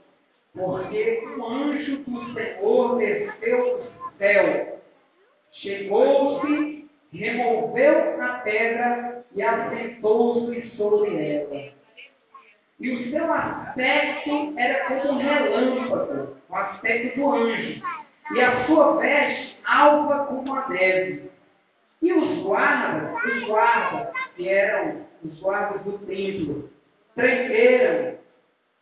porque 0.53 1.27
o 1.38 1.46
anjo 1.46 1.98
do 2.00 2.34
Senhor 2.34 2.98
desceu 2.98 3.77
do 3.77 4.17
céu, 4.17 4.79
chegou-se, 5.53 6.89
removeu 7.13 8.22
a 8.22 8.27
pedra 8.39 9.25
e 9.34 9.41
assentou-se 9.41 10.69
sobre 10.75 11.15
ela. 11.15 11.72
E 12.81 12.89
o 12.91 13.12
seu 13.12 13.34
aspecto 13.34 14.53
era 14.57 14.88
como 14.88 15.13
um 15.13 15.17
relâmpago, 15.17 16.36
o 16.50 16.55
aspecto 16.55 17.17
do 17.17 17.31
anjo, 17.31 17.81
e 18.36 18.41
a 18.41 18.65
sua 18.65 18.98
veste 18.98 19.57
alva 19.68 20.26
como 20.26 20.56
a 20.56 20.70
neve. 20.70 21.30
E 22.02 22.14
os 22.14 22.44
guardas, 22.44 23.14
os 23.24 23.44
guardas, 23.48 24.08
que 24.36 24.48
eram 24.48 25.06
os 25.24 25.40
guardas 25.40 25.82
do 25.84 25.98
templo, 26.00 26.70
tremeram, 27.16 28.18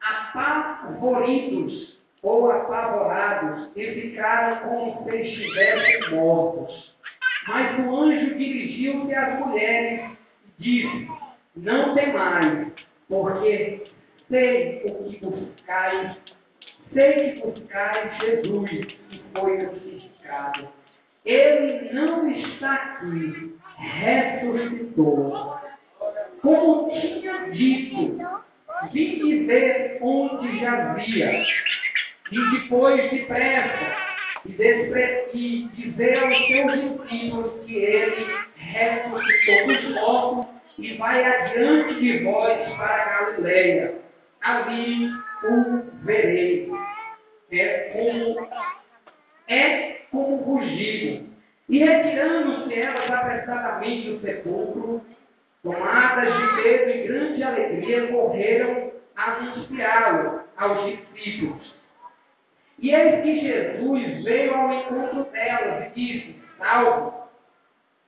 apavoridos 0.01 1.97
ou 2.21 2.51
apavorados, 2.51 3.69
e 3.75 4.01
ficaram 4.01 4.67
como 4.67 5.03
se 5.09 5.15
estivessem 5.17 6.11
mortos. 6.11 6.95
Mas 7.47 7.79
o 7.79 7.95
anjo 7.95 8.35
dirigiu-se 8.35 9.13
às 9.13 9.39
mulheres 9.39 10.11
e 10.59 10.63
disse: 10.63 11.07
Não 11.55 11.93
temais, 11.93 12.71
porque 13.07 13.87
sei 14.29 14.81
o 14.85 15.09
que 15.09 15.25
buscais, 15.25 16.17
sei 16.91 17.33
que 17.33 17.47
buscais 17.47 18.17
Jesus, 18.17 18.69
que 18.69 19.23
foi 19.33 19.69
Ele 21.25 21.93
não 21.93 22.29
está 22.29 22.73
aqui, 22.73 23.57
ressuscitou. 23.77 25.59
Como 26.41 26.91
tinha 26.91 27.49
dito, 27.51 28.43
fim 28.91 29.19
de 29.19 29.45
ver 29.45 29.97
onde 30.01 30.59
jazia, 30.59 31.43
e 32.31 32.51
depois 32.51 33.09
depressa, 33.09 33.95
e, 34.45 35.31
e 35.33 35.67
dizer 35.69 36.19
aos 36.19 36.47
seus 36.47 37.07
discípulos 37.07 37.65
que 37.65 37.75
ele 37.75 38.27
ressuscitou 38.55 39.67
dos 39.67 39.95
mortos 39.95 40.55
e 40.77 40.93
vai 40.97 41.23
adiante 41.23 41.95
de 41.99 42.23
vós 42.23 42.57
para 42.75 43.05
Galileia. 43.05 43.95
Ali 44.41 45.09
o 45.43 45.81
vereis. 46.03 46.69
É 47.51 47.77
como, 47.93 48.47
é 49.47 49.94
como 50.15 50.37
rugido. 50.37 51.25
E 51.67 51.79
retirando-se 51.79 52.73
elas 52.73 53.11
apressadamente 53.11 54.11
do 54.11 54.21
sepulcro, 54.21 55.01
tomadas 55.63 56.33
de 56.33 56.63
medo 56.63 56.89
e 56.89 57.07
grande 57.07 57.43
alegria, 57.43 58.07
correram 58.07 58.91
a 59.15 59.31
anunciá-lo 59.31 60.41
aos 60.57 60.85
discípulos. 60.85 61.75
E 62.79 62.93
eis 62.93 63.23
que 63.23 63.39
Jesus 63.41 64.23
veio 64.23 64.53
ao 64.53 64.73
encontro 64.73 65.23
delas 65.31 65.87
e 65.87 65.99
disse: 65.99 66.35
Salve! 66.57 67.15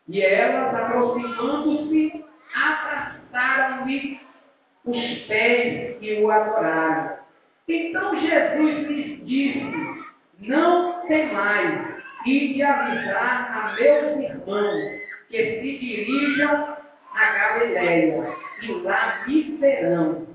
E 0.08 0.22
elas, 0.22 0.76
aproximando-se, 0.76 2.26
abraçaram-lhe 2.54 4.20
os 4.86 5.20
pés 5.28 5.98
e 6.02 6.22
o 6.22 6.32
adoraram. 6.32 7.18
Então 7.68 8.20
Jesus 8.20 8.88
lhes 8.88 9.26
disse: 9.26 10.04
Não 10.40 11.06
temais, 11.08 11.97
e 12.26 12.54
de 12.54 12.62
avisar 12.62 13.52
a 13.52 13.76
meus 13.76 14.20
irmãos 14.20 15.02
que 15.30 15.38
se 15.38 15.78
dirijam 15.80 16.78
a 17.14 17.32
Galiléia, 17.32 18.34
e 18.62 18.72
lá 18.72 19.24
me 19.28 19.58
verão. 19.58 20.28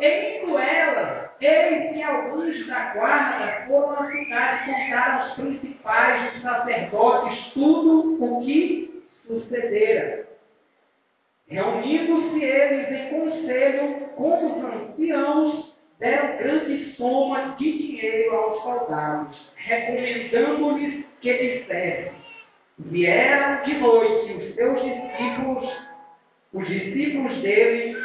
Indo 0.00 0.58
elas, 0.58 1.30
eis 1.40 1.92
que 1.94 2.02
alguns 2.02 2.66
da 2.66 2.92
guarda 2.94 3.66
foram 3.66 3.92
à 3.92 4.10
cidade 4.10 4.70
contaram 4.70 5.22
aos 5.22 5.34
principais 5.34 6.32
dos 6.32 6.42
sacerdotes 6.42 7.52
tudo 7.52 8.24
o 8.24 8.44
que 8.44 9.04
sucedera. 9.26 10.26
Reunindo-se 11.46 12.42
eles 12.42 12.90
em 12.90 13.10
conselho 13.10 14.08
com 14.16 14.46
os 14.46 14.64
anciãos, 14.64 15.63
deram 15.98 16.36
grande 16.38 16.94
soma 16.96 17.54
de 17.58 17.78
dinheiro 17.78 18.36
aos 18.36 18.62
soldados, 18.62 19.36
recomendando-lhes 19.56 21.04
que 21.20 21.32
dissessem: 21.32 22.12
Vieram 22.78 23.62
de 23.64 23.74
noite 23.74 24.32
os 24.32 24.54
seus 24.54 24.82
discípulos, 24.82 25.70
os 26.52 26.66
discípulos 26.66 27.38
dele, 27.42 27.96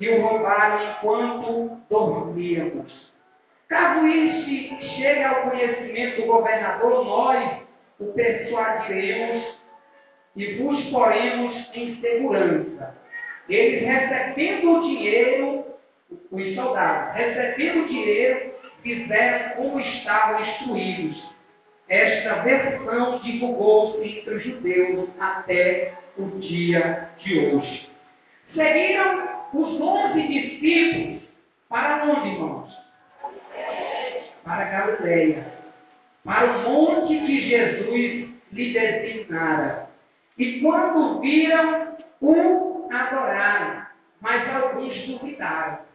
e 0.00 0.08
o 0.08 0.22
roubaram 0.22 0.90
enquanto 0.90 1.80
dormíamos. 1.90 3.08
Caso 3.68 4.06
este 4.06 4.68
chegue 4.96 5.24
ao 5.24 5.50
conhecimento 5.50 6.22
do 6.22 6.26
governador, 6.26 7.04
nós 7.04 7.60
o 8.00 8.06
persuadiremos 8.12 9.44
e 10.36 10.54
vos 10.54 10.82
poremos 10.90 11.54
em 11.74 12.00
segurança. 12.00 12.96
Eles 13.48 13.82
recebendo 13.82 14.70
o 14.70 14.82
dinheiro, 14.82 15.64
os 16.10 16.54
soldados, 16.54 17.14
recebendo 17.14 17.84
o 17.84 17.88
dinheiro, 17.88 18.54
fizeram 18.82 19.56
como 19.56 19.80
estavam 19.80 20.42
instruídos. 20.42 21.22
Esta 21.88 22.42
versão 22.42 23.18
divulgou-se 23.20 24.06
entre 24.06 24.34
os 24.34 24.44
judeus 24.44 25.08
até 25.18 25.94
o 26.16 26.26
dia 26.38 27.10
de 27.18 27.38
hoje. 27.38 27.90
Seguiram 28.54 29.28
os 29.54 29.80
onze 29.80 30.28
discípulos 30.28 31.22
para 31.68 32.04
onde, 32.04 32.28
irmãos? 32.28 32.70
Para 34.44 34.64
Galileia. 34.64 35.58
Para 36.24 36.58
o 36.58 36.70
monte 36.70 37.18
que 37.26 37.48
Jesus 37.48 38.28
lhe 38.52 38.72
designara. 38.72 39.88
E 40.36 40.60
quando 40.60 41.20
viram, 41.20 41.96
o 42.20 42.88
adoraram, 42.92 43.86
mas 44.20 44.48
alguns 44.54 44.94
duvidaram. 45.06 45.87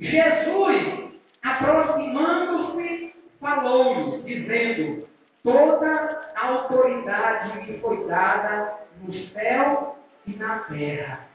Jesus, 0.00 1.12
aproximando-se, 1.42 3.14
falou-lhes, 3.40 4.24
dizendo: 4.24 5.08
Toda 5.42 6.32
a 6.36 6.46
autoridade 6.46 7.66
me 7.66 7.78
foi 7.80 8.06
dada 8.06 8.78
no 9.02 9.12
céu 9.30 9.96
e 10.26 10.36
na 10.36 10.60
terra. 10.60 11.26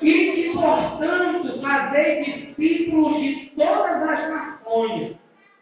E 0.00 0.32
que, 0.32 0.52
portanto, 0.54 1.60
fazei 1.60 2.22
discípulos 2.22 3.20
de 3.20 3.52
todas 3.56 4.02
as 4.08 4.30
nações, 4.30 5.16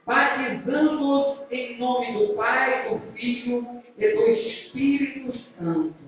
batizando-os 0.06 1.50
em 1.50 1.78
nome 1.78 2.12
do 2.12 2.34
Pai, 2.34 2.88
do 2.88 3.12
Filho 3.12 3.82
e 3.96 4.08
do 4.08 4.30
Espírito 4.30 5.37
Santo, 5.58 6.08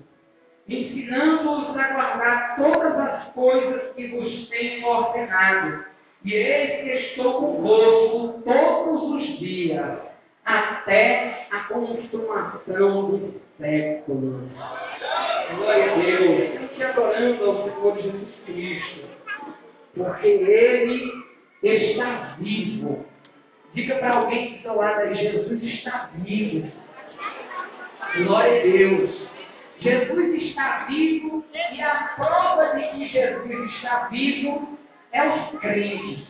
ensinando-os 0.67 1.77
a 1.77 1.93
guardar 1.93 2.55
todas 2.55 2.97
as 2.97 3.33
coisas 3.33 3.93
que 3.95 4.07
vos 4.07 4.49
tenho 4.49 4.85
ordenado. 4.87 5.85
E 6.23 6.33
eis 6.33 6.83
que 6.83 6.89
estou 7.07 7.33
convosco 7.39 8.43
todos 8.43 9.03
os 9.03 9.39
dias, 9.39 9.99
até 10.45 11.47
a 11.51 11.59
consumação 11.61 13.09
do 13.09 13.41
século. 13.57 14.49
Glória 15.55 15.91
a 15.91 15.95
Deus. 15.95 16.71
Te 16.75 16.83
adorando 16.83 17.45
ao 17.45 17.63
Senhor 17.63 18.01
Jesus 18.01 18.29
Cristo, 18.45 19.07
porque 19.95 20.27
Ele 20.27 21.31
está 21.63 22.35
vivo. 22.39 23.05
Diga 23.73 23.95
para 23.95 24.17
alguém 24.17 24.49
que 24.49 24.57
está 24.57 24.73
lá, 24.73 25.05
Jesus 25.13 25.63
está 25.63 26.09
vivo. 26.15 26.71
Glória 28.25 28.59
a 28.59 28.63
Deus. 28.63 29.30
Jesus 29.81 30.43
está 30.43 30.85
vivo 30.87 31.43
e 31.53 31.81
a 31.81 32.13
prova 32.15 32.75
de 32.75 32.87
que 32.89 33.07
Jesus 33.07 33.71
está 33.73 34.07
vivo 34.09 34.77
é 35.11 35.27
os 35.27 35.59
crentes. 35.59 36.23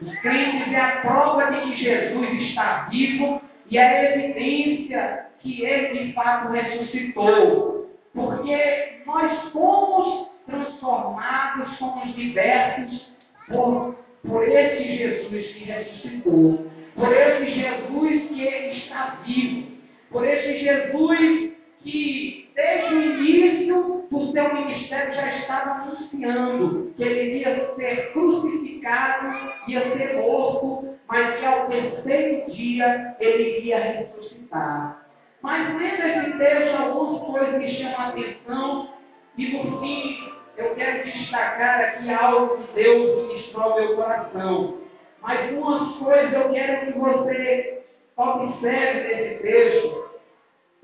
Os 0.00 0.18
crentes 0.20 0.72
é 0.72 0.80
a 0.80 1.00
prova 1.02 1.50
de 1.50 1.60
que 1.66 1.76
Jesus 1.84 2.48
está 2.48 2.88
vivo 2.90 3.42
e 3.70 3.78
a 3.78 4.04
evidência 4.04 5.26
que 5.40 5.62
ele 5.62 6.06
de 6.06 6.12
fato 6.14 6.50
ressuscitou. 6.50 7.90
Porque 8.14 9.02
nós 9.04 9.52
fomos 9.52 10.28
transformados, 10.46 11.76
somos 11.76 12.16
libertos 12.16 13.06
por, 13.48 13.98
por 14.26 14.48
esse 14.48 14.96
Jesus 14.96 15.46
que 15.52 15.64
ressuscitou. 15.64 16.70
Por 16.94 17.12
esse 17.12 17.50
Jesus 17.50 18.28
que 18.28 18.44
está 18.78 19.18
vivo. 19.26 19.76
Por 20.10 20.26
esse 20.26 20.60
Jesus 20.60 21.52
que 21.82 22.48
desde 22.58 22.94
o 22.94 23.02
início 23.02 24.06
do 24.10 24.27
seu 24.38 24.54
ministério 24.54 25.14
já 25.14 25.36
estava 25.36 25.70
anunciando 25.70 26.92
que 26.96 27.02
ele 27.02 27.22
iria 27.22 27.74
ser 27.74 28.12
crucificado, 28.12 29.52
ia 29.66 29.80
ser 29.96 30.16
morto, 30.16 30.96
mas 31.08 31.40
que 31.40 31.44
ao 31.44 31.66
terceiro 31.66 32.52
dia 32.52 33.16
ele 33.18 33.58
iria 33.58 33.78
ressuscitar. 33.78 35.04
Mas 35.42 35.76
lendo 35.76 36.02
esse 36.02 36.38
texto, 36.38 36.76
algumas 36.76 37.22
coisas 37.26 37.58
me 37.58 37.74
chamam 37.78 37.98
a 37.98 38.08
atenção 38.08 38.88
e 39.36 39.46
por 39.46 39.80
fim 39.80 40.32
eu 40.56 40.74
quero 40.76 41.04
destacar 41.04 41.80
aqui 41.80 42.12
algo 42.12 42.58
que 42.58 42.74
Deus 42.74 43.26
ministrou 43.26 43.64
ao 43.64 43.80
meu 43.80 43.96
coração. 43.96 44.78
Mas 45.20 45.52
umas 45.52 45.96
coisas 45.96 46.32
eu 46.32 46.52
quero 46.52 46.92
que 46.92 46.98
você 46.98 47.82
observe 48.16 49.14
nesse 49.14 49.42
texto. 49.42 49.97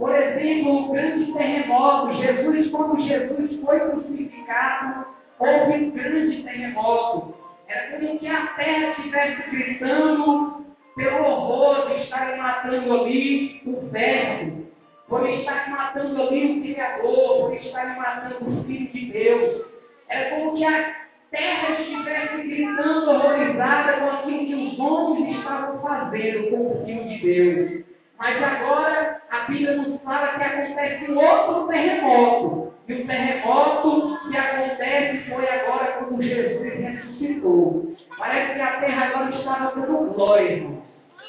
Por 0.05 0.14
exemplo, 0.14 0.90
o 0.90 0.93
grande 0.93 1.33
terremoto. 1.33 2.12
Jesus, 2.12 2.71
quando 2.71 3.01
Jesus 3.09 3.59
foi 3.62 3.81
crucificado, 3.81 5.07
houve 5.38 5.73
um 5.73 5.90
grande 5.93 6.43
terremoto. 6.43 7.35
Era 7.67 7.97
como 7.97 8.19
que 8.19 8.29
a 8.29 8.49
terra 8.49 8.88
estivesse 8.90 9.51
gritando 9.51 10.67
pelo 10.95 11.25
horror 11.25 11.88
de 11.88 12.03
estarem 12.03 12.37
matando 12.37 13.01
ali 13.01 13.62
o 13.64 13.88
verbo, 13.88 14.67
por 15.09 15.27
estarem 15.27 15.73
matando 15.73 16.21
ali 16.21 16.53
o 16.53 16.61
Criador, 16.61 17.40
por 17.40 17.57
estarem 17.57 17.97
matando 17.97 18.61
o 18.61 18.64
Filho 18.64 18.93
de 18.93 19.07
Deus. 19.07 19.64
Era 20.11 20.37
como 20.37 20.55
que 20.55 20.67
a 20.67 20.97
terra 21.31 21.81
estivesse 21.81 22.43
gritando 22.43 23.11
horrorizada 23.11 23.93
com 24.01 24.11
aquilo 24.11 24.47
que 24.49 24.55
os 24.55 24.79
homens 24.79 25.38
estavam 25.38 25.81
fazendo 25.81 26.51
com 26.51 26.67
o 26.67 26.85
Filho 26.85 27.09
de 27.09 27.19
Deus. 27.21 27.85
Mas 28.19 28.43
agora 28.43 29.24
a 29.35 29.47
Bíblia 29.49 29.77
nos 29.77 30.01
fala 30.03 30.38
que 30.38 30.44
acontece 30.44 31.11
um 31.11 31.18
outro 31.18 31.66
terremoto. 31.66 32.73
E 32.87 32.92
o 32.94 33.07
terremoto 33.07 34.20
que 34.31 34.37
acontece 34.37 35.29
foi 35.29 35.49
agora 35.49 35.92
quando 35.92 36.23
Jesus 36.23 36.62
ressuscitou. 36.62 37.97
Parece 38.16 38.55
que 38.55 38.61
a 38.61 38.81
terra 38.81 39.07
agora 39.07 39.35
estava 39.35 39.73
dando 39.75 40.14
glória. 40.14 40.66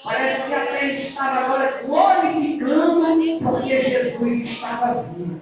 Parece 0.04 0.48
que 0.48 0.54
a 0.54 0.66
terra 0.68 0.92
estava 0.92 1.40
agora 1.40 1.82
glorificando 1.84 3.40
porque 3.42 3.82
Jesus 3.82 4.50
estava 4.52 5.02
vivo. 5.02 5.42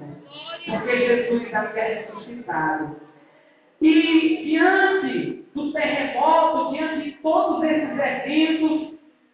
Porque 0.65 0.97
Jesus 0.97 1.53
havia 1.53 1.83
ressuscitado. 1.83 2.95
E 3.81 4.43
diante 4.45 5.45
do 5.53 5.73
terremoto, 5.73 6.73
eventos, 7.99 8.93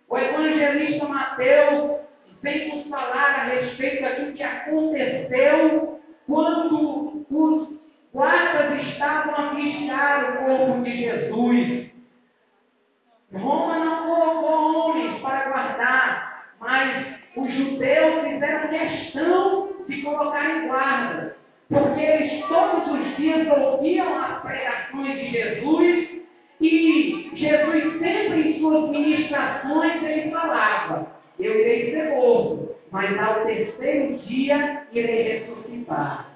o 0.10 0.18
evangelista 0.18 1.08
Mateus 1.08 1.99
vem 2.42 2.76
nos 2.76 2.88
falar 2.88 3.40
a 3.40 3.44
respeito 3.44 4.02
daquilo 4.02 4.34
que 4.34 4.44
aconteceu 4.44 6.00
quando 6.28 7.26
os 7.30 7.80
guardas 8.14 8.88
estavam 8.88 9.36
a 9.36 9.54
vigiar 9.54 10.24
o 10.24 10.46
corpo 10.46 10.84
de 10.84 10.98
Jesus. 10.98 11.90
Roma 13.34 13.78
não 13.78 14.08
colocou 14.08 14.90
homens 14.90 15.22
para 15.22 15.50
guardar, 15.50 16.46
mas 16.60 17.16
os 17.36 17.54
judeus 17.54 18.28
fizeram 18.28 18.70
questão 18.70 19.70
de 19.88 20.02
colocar 20.02 20.50
em 20.50 20.68
guarda, 20.68 21.36
porque 21.68 22.02
eles 22.02 22.46
todos 22.48 22.92
os 22.92 23.18
dias 23.18 23.48
ouviam 23.48 24.24
as 24.24 24.42
pregações 24.42 25.20
de 25.20 25.32
Jesus 25.32 26.10
e 26.62 27.32
Jesus 27.36 28.00
sempre 28.00 28.50
em 28.50 28.60
suas 28.60 28.90
ministrações 28.90 30.04
ele 30.04 30.32
falava, 30.32 31.19
eu 31.40 31.60
irei 31.60 31.92
ser 31.92 32.10
morto, 32.10 32.76
mas 32.92 33.18
ao 33.18 33.46
terceiro 33.46 34.18
dia 34.20 34.84
irei 34.92 35.40
ressuscitar. 35.40 36.28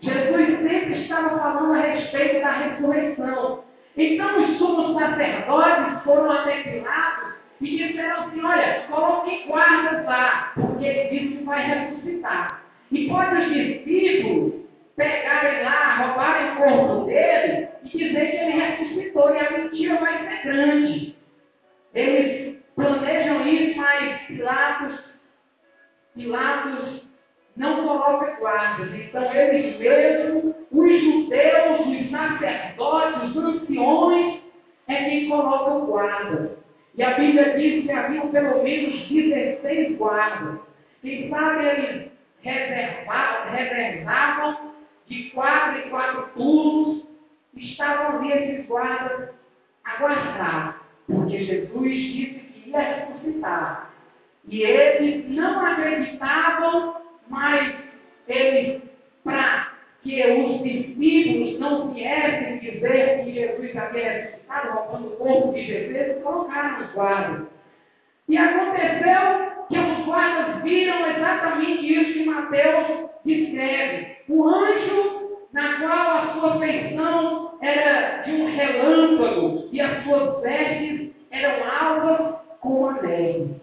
Jesus 0.00 0.46
sempre 0.46 1.02
estava 1.02 1.38
falando 1.38 1.74
a 1.74 1.80
respeito 1.80 2.40
da 2.40 2.52
ressurreição. 2.52 3.64
Então 3.96 4.44
os 4.44 4.58
sumos 4.58 4.98
sacerdotes 4.98 6.02
foram 6.04 6.30
até 6.30 6.62
Pilatos 6.62 7.34
e 7.60 7.76
disseram 7.76 8.24
assim, 8.24 8.44
olha, 8.44 8.84
coloque 8.90 9.44
guardas 9.46 10.04
lá, 10.04 10.52
porque 10.54 10.84
ele 10.84 11.08
disse 11.08 11.36
que 11.38 11.44
vai 11.44 11.62
ressuscitar. 11.62 12.62
E 12.92 13.08
pode 13.08 13.34
os 13.34 13.54
discípulos 13.54 14.52
pegarem 14.96 15.64
lá, 15.64 15.96
roubarem 15.96 16.52
o 16.52 16.56
corpo 16.56 17.04
dele 17.06 17.68
e 17.82 17.88
dizer 17.88 18.30
que 18.30 18.36
ele 18.36 18.60
ressuscitou 18.60 19.34
e 19.34 19.38
a 19.38 19.50
mentira 19.50 19.96
vai 19.96 20.18
ser 20.18 20.42
grande. 20.44 21.16
Eles 21.94 22.43
planejam 22.74 23.46
isso, 23.46 23.76
mas 23.76 24.22
Pilatos, 24.26 25.00
Pilatos 26.14 27.02
não 27.56 27.86
coloca 27.86 28.36
guardas. 28.38 28.92
Então 28.94 29.32
eles 29.32 29.78
mesmos, 29.78 30.54
os 30.70 31.02
judeus, 31.02 31.86
os 31.86 32.10
sacerdotes, 32.10 33.30
os 33.30 33.36
anciões, 33.36 34.40
é 34.88 35.04
quem 35.04 35.28
colocam 35.28 35.86
guardas. 35.86 36.50
E 36.96 37.02
a 37.02 37.14
Bíblia 37.14 37.56
diz 37.58 37.84
que 37.84 37.92
haviam 37.92 38.28
pelo 38.28 38.62
menos 38.62 39.08
16 39.08 39.96
guardas. 39.96 40.60
Quem 41.02 41.28
sabe 41.28 41.64
eles 41.64 42.12
reservavam, 42.42 43.52
reservavam 43.52 44.74
de 45.06 45.30
quatro 45.30 45.78
em 45.80 45.90
quatro 45.90 46.28
turnos, 46.34 47.04
estavam 47.56 48.18
ali 48.18 48.32
esses 48.32 48.66
guardas 48.66 49.30
a 49.84 49.96
guardar, 49.96 50.88
porque 51.06 51.44
Jesus 51.44 51.92
disse 51.92 52.43
ressuscitar. 52.70 53.90
E 54.48 54.62
eles 54.62 55.28
não 55.30 55.64
acreditavam, 55.64 56.96
mas 57.28 57.74
eles, 58.28 58.82
para 59.22 59.72
que 60.02 60.22
os 60.32 60.62
discípulos 60.62 61.58
não 61.58 61.94
viessem 61.94 62.58
dizer 62.58 63.24
que 63.24 63.32
Jesus 63.32 63.76
havia 63.76 64.12
ressuscitado, 64.12 64.72
roubando 64.72 65.08
o 65.08 65.16
corpo 65.16 65.52
de 65.54 65.64
Jesus, 65.64 66.22
colocaram 66.22 66.84
os 66.84 66.92
guardas. 66.92 67.46
E 68.28 68.36
aconteceu 68.36 69.66
que 69.68 69.78
os 69.78 70.04
guardas 70.04 70.62
viram 70.62 71.10
exatamente 71.10 72.00
isso 72.00 72.12
que 72.12 72.24
Mateus 72.24 73.10
descreve. 73.24 74.16
O 74.28 74.46
anjo, 74.46 75.38
na 75.52 75.80
qual 75.80 76.16
a 76.16 76.32
sua 76.34 76.58
feição 76.58 77.58
era 77.62 78.22
de 78.22 78.32
um 78.32 78.54
relâmpago 78.54 79.68
e 79.72 79.80
as 79.80 80.04
suas 80.04 80.42
vestes 80.42 81.12
eram 81.30 81.70
alvas 81.70 82.33
como 82.64 82.88
a 82.88 83.02
neve. 83.02 83.60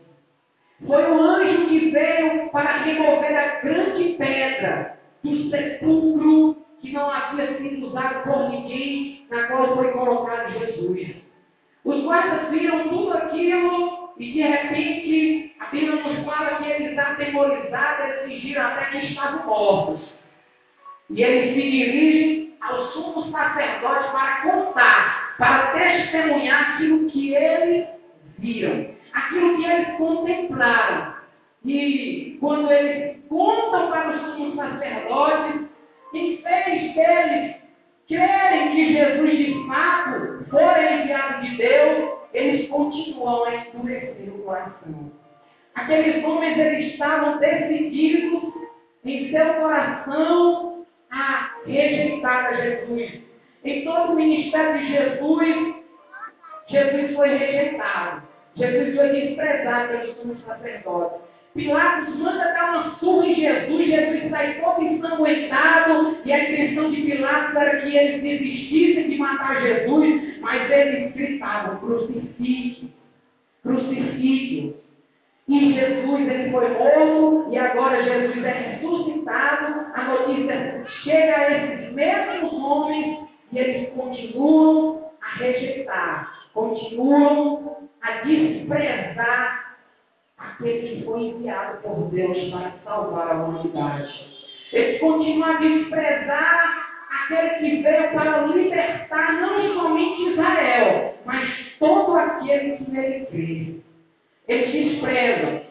Foi 0.86 1.12
o 1.12 1.22
anjo 1.22 1.68
que 1.68 1.90
veio 1.90 2.50
para 2.50 2.84
remover 2.84 3.38
a 3.38 3.60
grande 3.60 4.16
pedra 4.18 4.98
do 5.24 5.50
sepulcro 5.50 6.58
que 6.80 6.92
não 6.94 7.12
havia 7.12 7.58
sido 7.58 7.88
usado 7.88 8.24
por 8.24 8.50
ninguém, 8.50 9.26
na 9.30 9.44
qual 9.48 9.76
foi 9.76 9.92
colocado 9.92 10.52
Jesus. 10.54 11.16
Os 11.84 12.04
guardas 12.04 12.50
viram 12.52 12.90
tudo 12.90 13.14
aquilo 13.14 14.14
e 14.18 14.32
de 14.32 14.42
repente 14.42 15.56
a 15.60 15.66
Bíblia 15.66 15.96
nos 15.96 16.26
fala 16.26 16.56
que 16.58 16.70
eles 16.70 16.98
atemorizados, 16.98 18.06
eles 18.06 18.26
fingiram 18.26 18.66
até 18.66 18.86
que 18.86 19.06
estavam 19.08 19.46
mortos. 19.46 20.02
E 21.10 21.24
eles 21.24 21.56
se 21.56 21.72
dirigem 21.72 22.54
ao 22.62 22.92
sumo 22.92 23.32
sacerdote 23.32 24.12
para 24.12 24.42
contar, 24.42 25.36
para 25.38 25.72
testemunhar 25.74 26.76
aquilo 26.76 27.10
que 27.10 27.34
eles 27.36 28.01
viram, 28.42 28.88
aquilo 29.14 29.58
que 29.58 29.66
eles 29.66 29.98
contemplaram. 29.98 31.14
E 31.64 32.38
quando 32.40 32.72
eles 32.72 33.18
contam 33.30 33.92
para 33.92 34.16
os 34.16 34.36
sumos 34.36 34.56
sacerdotes, 34.56 35.68
em 36.14 36.42
vez 36.42 36.96
deles 36.96 37.56
crerem 38.08 38.72
que 38.72 38.94
Jesus 38.94 39.38
de 39.38 39.68
fato 39.68 40.46
foi 40.50 40.94
enviado 40.94 41.42
de 41.46 41.56
Deus, 41.56 42.12
eles 42.34 42.68
continuam 42.70 43.46
a 43.46 43.56
endurecer 43.56 44.34
o 44.34 44.44
coração. 44.44 45.12
Aqueles 45.76 46.24
homens 46.26 46.58
eles 46.58 46.94
estavam 46.94 47.38
decididos 47.40 48.52
em 49.06 49.32
seu 49.32 49.54
coração 49.54 50.86
a 51.12 51.52
rejeitar 51.66 52.48
a 52.48 52.54
Jesus. 52.54 53.22
Em 53.64 53.86
todo 53.86 54.14
o 54.14 54.16
ministério 54.16 54.80
de 54.80 54.88
Jesus, 54.88 55.76
Jesus 56.68 57.16
foi 57.16 57.38
rejeitado. 57.38 58.31
Jesus 58.56 58.96
foi 58.96 59.10
desprezado 59.10 59.88
pelos 59.90 60.18
sumos 60.18 60.46
sacerdotes. 60.46 61.22
Pilatos 61.54 62.16
manda 62.18 62.54
dar 62.54 62.72
uma 62.72 63.00
surra 63.00 63.26
em 63.28 63.36
Jesus, 63.36 63.86
Jesus 63.86 64.30
sai 64.30 64.62
todo 64.62 64.84
ensanguentado, 64.84 66.18
e 66.24 66.32
a 66.32 66.44
intenção 66.44 66.92
de 66.92 67.02
Pilatos 67.02 67.56
era 67.56 67.82
que 67.82 67.98
eles 67.98 68.22
desistissem 68.22 69.10
de 69.10 69.18
matar 69.18 69.62
Jesus, 69.62 70.40
mas 70.40 70.72
eles 70.72 71.14
gritavam, 71.14 71.78
crucifique, 71.80 72.94
crucifique. 73.64 74.76
E 75.50 75.74
Jesus 75.74 76.28
ele 76.30 76.52
foi 76.52 76.70
morto, 76.70 77.52
e 77.52 77.58
agora 77.58 78.04
Jesus 78.04 78.46
é 78.46 78.52
ressuscitado, 78.52 79.88
a 79.94 80.04
notícia 80.06 80.86
chega 81.04 81.36
a 81.36 81.52
esses 81.52 81.94
mesmos 81.94 82.54
homens, 82.54 83.28
e 83.52 83.60
eles 83.60 83.90
continuam 83.90 85.01
rejeitar, 85.38 86.32
continuam 86.54 87.90
a 88.02 88.12
desprezar 88.24 89.78
aquele 90.38 90.98
que 90.98 91.06
foi 91.06 91.22
enviado 91.22 91.82
por 91.82 92.10
Deus 92.10 92.50
para 92.50 92.74
salvar 92.84 93.32
a 93.32 93.44
humanidade. 93.44 94.32
Eles 94.74 95.00
continuam 95.00 95.52
a 95.52 95.60
desprezar 95.60 96.92
aquele 97.24 97.50
que 97.50 97.82
veio 97.84 98.12
para 98.14 98.46
libertar 98.48 99.34
não 99.42 99.74
somente 99.74 100.32
Israel, 100.32 101.16
mas 101.26 101.50
todo 101.80 102.16
aquele 102.16 102.78
que 102.78 102.92
nele 102.92 103.26
crê. 103.28 103.76
Eles 104.48 104.72
desprezam. 104.72 105.62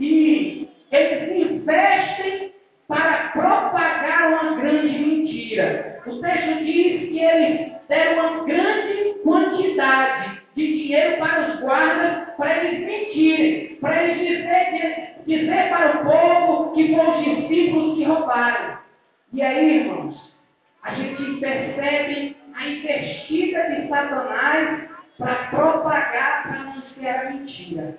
E 0.00 0.68
eles 0.90 1.50
investem 1.50 2.52
para 2.88 3.28
propagar 3.28 4.32
uma 4.32 4.60
grande 4.60 4.98
mentira. 4.98 6.00
O 6.06 6.20
texto 6.20 6.64
diz 6.64 7.08
que 7.08 7.20
eles 7.20 7.71
deram 7.92 8.36
uma 8.36 8.44
grande 8.44 9.18
quantidade 9.22 10.40
de 10.56 10.66
dinheiro 10.66 11.18
para 11.18 11.50
os 11.50 11.60
guardas 11.60 12.34
para 12.38 12.64
eles 12.64 12.86
mentirem, 12.86 13.76
para 13.76 14.02
eles 14.02 14.18
dizer, 14.18 15.16
dizer 15.26 15.68
para 15.68 16.00
o 16.00 16.04
povo 16.06 16.72
que 16.72 16.94
foram 16.94 17.20
os 17.20 17.36
discípulos 17.36 17.98
que 17.98 18.04
roubaram. 18.04 18.78
E 19.34 19.42
aí, 19.42 19.80
irmãos, 19.80 20.16
a 20.82 20.94
gente 20.94 21.38
percebe 21.38 22.36
a 22.54 22.66
investida 22.66 23.62
de 23.70 23.88
Satanás 23.88 24.88
para 25.18 25.34
propagar 25.50 26.42
para 26.44 26.60
anunciar 26.60 27.26
a 27.26 27.30
mentira. 27.30 27.98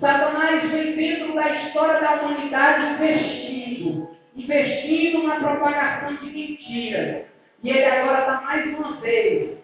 Satanás 0.00 0.68
vem 0.68 0.96
dentro 0.96 1.34
da 1.34 1.48
história 1.48 2.00
da 2.00 2.22
humanidade 2.22 2.94
investindo, 2.94 4.10
investindo 4.34 5.22
na 5.28 5.36
propagação 5.36 6.16
de 6.16 6.26
mentiras. 6.26 7.29
E 7.62 7.70
ele 7.70 7.84
agora 7.84 8.20
está 8.20 8.40
mais 8.40 8.78
uma 8.78 9.00
vez 9.00 9.58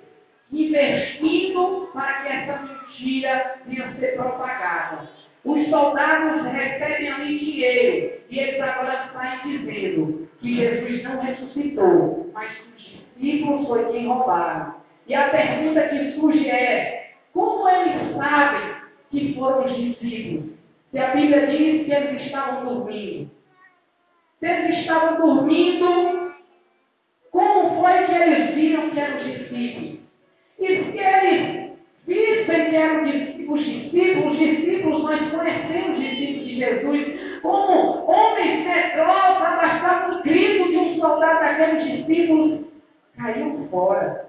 investindo 0.53 1.89
para 1.93 2.23
que 2.23 2.29
essa 2.29 2.63
mentira 2.63 3.61
venha 3.67 3.97
ser 3.99 4.17
propagada. 4.17 5.09
Os 5.45 5.69
soldados 5.69 6.45
recebem 6.45 7.11
ali 7.11 7.39
dinheiro 7.39 8.21
e 8.29 8.39
eles 8.39 8.61
agora 8.61 9.11
saem 9.13 9.59
dizendo 9.59 10.29
que 10.41 10.57
Jesus 10.57 11.03
não 11.05 11.21
ressuscitou, 11.21 12.31
mas 12.35 12.51
os 12.51 12.83
discípulos 12.83 13.67
foi 13.67 13.93
quem 13.93 14.09
roubaram. 14.09 14.75
E 15.07 15.15
a 15.15 15.31
pergunta 15.31 15.89
que 15.89 16.13
surge 16.13 16.51
é: 16.51 17.13
como 17.33 17.69
eles 17.69 18.17
sabem 18.17 18.75
que 19.11 19.35
foram 19.35 19.67
os 19.67 19.77
discípulos? 19.77 20.57
Se 20.91 20.99
a 20.99 21.15
Bíblia 21.15 21.47
diz 21.47 21.87
que 21.87 21.93
eles 21.93 22.23
estavam 22.23 22.65
dormindo. 22.65 23.31
Se 24.41 24.47
eles 24.47 24.79
estavam 24.81 25.21
dormindo, 25.21 26.35
como 27.31 27.66
foi 27.87 28.05
que 28.07 28.13
eles 28.13 28.55
viram 28.57 28.91
que 28.91 28.99
eram 28.99 29.19
os 29.19 29.25
discípulos? 29.25 29.99
E 30.59 30.67
se 30.67 30.99
eles 30.99 31.73
vissem 32.07 32.71
que 32.71 32.77
eram 32.77 33.05
os 33.05 33.13
discípulos, 33.13 34.33
os 34.33 34.39
discípulos, 34.39 35.03
nós 35.05 35.31
conhecemos 35.31 35.99
os 35.99 36.05
discípulos 36.05 36.49
de 36.49 36.57
Jesus, 36.57 37.41
como 37.43 38.11
homens 38.11 38.67
medrosos, 38.67 39.43
abastavam 39.43 40.19
o 40.19 40.23
grito 40.25 40.69
de 40.69 40.77
um 40.77 40.99
soldado 40.99 41.41
daqueles 41.41 41.99
discípulos, 41.99 42.61
caiu 43.17 43.69
fora. 43.71 44.27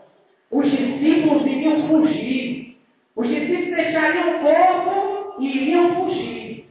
Os 0.52 0.70
discípulos 0.70 1.46
iriam 1.46 1.88
fugir. 1.88 2.78
Os 3.16 3.28
discípulos 3.28 3.76
deixariam 3.76 4.36
o 4.36 4.40
corpo 4.40 5.42
e 5.42 5.58
iriam 5.58 5.96
fugir. 5.96 6.66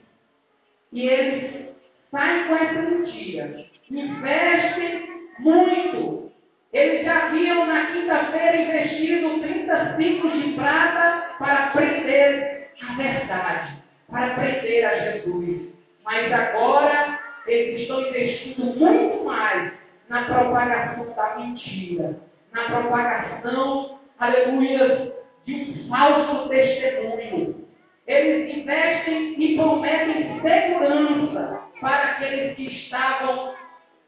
E 0.92 1.08
eles 1.08 1.66
saem 2.12 2.46
com 2.46 2.54
essa 2.54 2.82
mentira. 2.82 3.66
Investem 3.90 5.08
muito. 5.40 6.25
Eles 6.72 7.06
haviam 7.06 7.66
na 7.66 7.86
quinta-feira 7.86 8.56
investido 8.62 9.40
30 9.40 9.96
ciclos 9.96 10.32
de 10.42 10.52
prata 10.52 11.36
para 11.38 11.70
prender 11.70 12.70
a 12.82 12.94
verdade, 12.94 13.76
para 14.10 14.34
prender 14.34 14.84
a 14.84 14.98
Jesus. 14.98 15.68
Mas 16.04 16.32
agora 16.32 17.18
eles 17.46 17.80
estão 17.82 18.00
investindo 18.08 18.64
muito 18.78 19.24
mais 19.24 19.72
na 20.08 20.24
propagação 20.24 21.14
da 21.14 21.36
mentira, 21.36 22.20
na 22.52 22.64
propagação, 22.64 23.98
aleluia, 24.18 25.12
de 25.44 25.54
um 25.54 25.88
falso 25.88 26.48
testemunho. 26.48 27.64
Eles 28.06 28.56
investem 28.56 29.34
e 29.40 29.56
prometem 29.56 30.40
segurança 30.40 31.60
para 31.80 32.02
aqueles 32.12 32.56
que 32.56 32.66
estavam, 32.66 33.54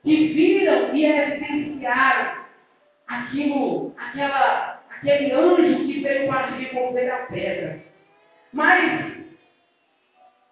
que 0.02 0.28
viram 0.28 0.94
e 0.94 1.04
evidenciaram 1.04 2.37
aquilo, 3.08 3.94
aquela, 3.98 4.80
aquele 4.90 5.32
anjo 5.32 5.86
que 5.86 6.00
veio 6.00 6.28
para 6.28 6.48
devolver 6.52 7.10
a 7.10 7.16
pedra. 7.26 7.80
Mas 8.52 9.18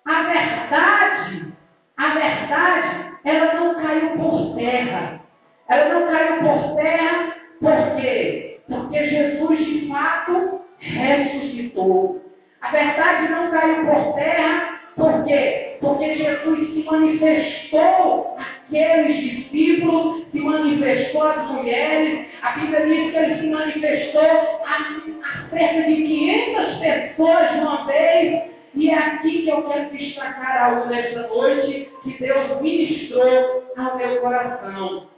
a 0.04 0.22
verdade, 0.22 1.52
a 1.96 2.08
verdade, 2.08 3.16
ela 3.24 3.54
não 3.54 3.74
caiu 3.74 4.10
por 4.10 4.56
terra. 4.56 5.20
Ela 5.68 5.94
não 5.94 6.06
caiu 6.06 6.38
por 6.40 6.76
terra 6.76 7.36
por 7.60 7.96
quê? 7.96 8.60
Porque 8.68 9.04
Jesus 9.04 9.58
de 9.58 9.88
fato 9.88 10.60
ressuscitou. 10.78 12.22
A 12.60 12.70
verdade 12.70 13.28
não 13.28 13.50
caiu 13.50 13.86
por 13.86 14.14
terra 14.14 14.80
por 14.94 15.24
quê? 15.24 15.65
Porque 15.80 16.16
Jesus 16.16 16.74
se 16.74 16.84
manifestou 16.84 18.36
àqueles 18.38 19.20
discípulos, 19.20 20.26
se 20.30 20.40
manifestou 20.40 21.22
às 21.22 21.50
mulheres. 21.50 22.26
A 22.42 22.52
Bíblia 22.52 22.86
diz 22.86 23.10
que 23.10 23.16
ele 23.16 23.40
se 23.40 23.46
manifestou 23.46 24.22
a, 24.22 24.76
a 25.24 25.48
cerca 25.50 25.82
de 25.82 25.96
500 25.96 26.78
pessoas 26.78 27.50
de 27.52 27.58
uma 27.58 27.86
vez. 27.86 28.42
E 28.74 28.90
é 28.90 28.94
aqui 28.94 29.42
que 29.42 29.48
eu 29.48 29.62
quero 29.62 29.90
destacar 29.90 30.64
algo 30.64 30.88
nesta 30.90 31.26
noite 31.28 31.90
que 32.02 32.18
Deus 32.18 32.60
ministrou 32.60 33.64
ao 33.76 33.96
meu 33.96 34.20
coração. 34.20 35.08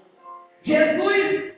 Jesus, 0.64 1.54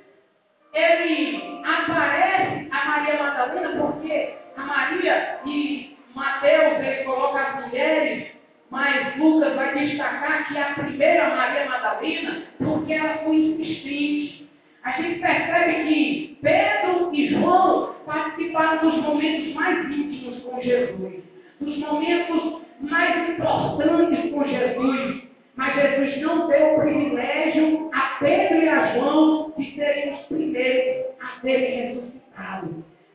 ele 0.73 1.63
aparece 1.65 2.69
a 2.71 2.85
Maria 2.89 3.23
Madalena 3.23 3.87
porque 3.87 4.35
a 4.57 4.63
Maria 4.63 5.41
e 5.45 5.97
Mateus, 6.15 6.85
ele 6.85 7.05
coloca 7.05 7.41
as 7.41 7.67
mulheres, 7.67 8.29
mas 8.71 9.17
Lucas 9.17 9.55
vai 9.55 9.79
destacar 9.79 10.49
que 10.49 10.59
a 10.59 10.75
primeira 10.75 11.35
Maria 11.35 11.69
Madalena, 11.69 12.43
porque 12.59 12.93
ela 12.93 13.19
foi 13.19 13.37
insistente. 13.37 14.49
A 14.85 14.93
gente 14.93 15.21
percebe 15.21 15.85
que 15.85 16.39
Pedro 16.41 17.15
e 17.15 17.29
João 17.29 17.95
participaram 18.07 18.91
dos 18.91 19.03
momentos 19.03 19.53
mais 19.55 19.91
íntimos 19.91 20.43
com 20.43 20.63
Jesus 20.63 21.31
dos 21.61 21.79
momentos 21.79 22.63
mais 22.81 23.29
importantes 23.31 24.33
com 24.33 24.45
Jesus. 24.45 25.23
Mas 25.57 25.75
Jesus 25.75 26.23
não 26.23 26.49
deu 26.49 26.75
o 26.75 26.81
privilégio 26.81 27.91
a 27.93 28.17
Pedro 28.19 28.63
e 28.63 28.69
a 28.69 28.95
João 28.95 29.53
de 29.57 29.75
serem 29.75 30.15
os 30.15 30.21
primeiros 30.21 31.07
a 31.21 31.41
serem 31.41 31.95
ressuscitados. 31.95 32.71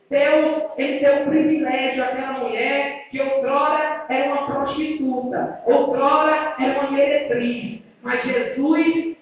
Deus, 0.08 0.62
ele 0.78 1.00
deu 1.00 1.22
o 1.22 1.26
privilégio 1.26 2.04
àquela 2.04 2.38
mulher 2.38 2.95
que 3.16 3.22
outrora 3.22 4.04
era 4.10 4.26
uma 4.34 4.46
prostituta, 4.46 5.62
outrora 5.64 6.54
era 6.60 6.80
uma 6.80 6.90
meretriz. 6.90 7.80
Mas 8.02 8.22
Jesus 8.22 9.16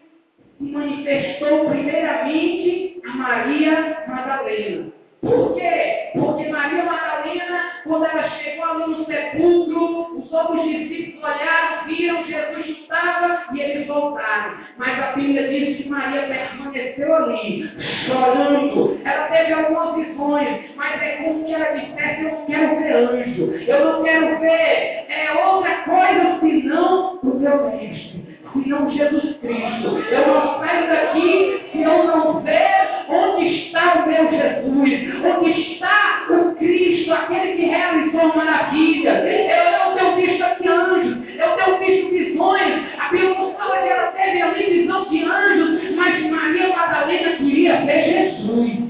se 0.59 0.65
manifestou 0.65 1.71
primeiramente 1.71 3.01
a 3.07 3.17
Maria 3.17 4.05
Madalena. 4.09 4.94
Por 5.25 5.55
quê? 5.55 6.11
Porque 6.13 6.49
Maria 6.49 6.85
Madalena, 6.85 7.73
quando 7.85 8.05
ela 8.05 8.29
chegou 8.31 8.65
ali 8.65 8.91
no 8.91 9.05
sepulcro, 9.07 10.19
os 10.19 10.33
outros 10.33 10.65
discípulos 10.65 11.25
olharam, 11.25 11.87
viram 11.87 12.25
Jesus 12.25 12.67
estava 12.67 13.45
e 13.53 13.61
eles 13.61 13.87
voltaram. 13.87 14.55
Mas 14.77 15.03
a 15.03 15.13
Bíblia 15.13 15.49
diz 15.49 15.79
que 15.79 15.89
Maria 15.89 16.23
permaneceu 16.23 17.17
ali, 17.17 17.71
chorando. 18.07 19.01
Ela 19.05 19.29
teve 19.29 19.53
algumas 19.53 19.95
visões, 19.97 20.71
mas 20.77 21.03
é 21.03 21.17
como 21.17 21.45
que 21.45 21.55
ela 21.55 21.73
dissesse: 21.73 22.23
Eu 22.23 22.31
não 22.31 22.47
quero 22.47 22.77
ver 22.77 22.93
anjo, 22.95 23.55
eu 23.67 23.85
não 23.85 24.03
quero 24.03 24.39
ver 24.41 25.07
é, 25.09 25.33
outra 25.45 25.75
coisa 25.85 26.41
senão 26.41 27.19
o 27.23 27.39
meu 27.39 27.71
mestre 27.71 28.25
senão 28.55 28.91
Jesus 28.91 29.37
Cristo. 29.39 29.99
Eu 30.11 30.27
não 30.29 30.59
saio 30.61 30.87
daqui 30.87 31.69
se 31.73 31.83
eu 31.83 32.05
não 32.05 32.41
ver 32.41 32.94
onde 33.09 33.67
está 33.67 33.95
o 33.95 34.07
meu 34.07 34.31
Jesus, 34.31 35.25
onde 35.25 35.73
está 35.73 36.27
o 36.31 36.55
Cristo, 36.57 37.13
aquele 37.13 37.57
que 37.57 37.67
realizou 37.67 38.37
maravilha. 38.37 39.11
Eu 39.11 39.79
não 39.79 39.95
tenho 39.95 40.17
visto 40.17 40.43
aqui 40.43 40.69
anjos, 40.69 41.17
eu 41.37 41.57
tenho 41.57 41.79
visto 41.79 42.11
visões. 42.11 42.85
A 42.99 43.09
Bíblia 43.09 43.55
fala 43.59 43.79
que 43.79 43.89
ela 43.89 44.13
teve 44.13 44.43
ali 44.43 44.83
visão 44.83 45.05
de 45.09 45.25
anjos, 45.25 45.97
mas 45.97 46.31
Maria 46.31 46.69
Madalena 46.69 47.37
queria 47.37 47.77
ver 47.85 48.05
Jesus. 48.05 48.85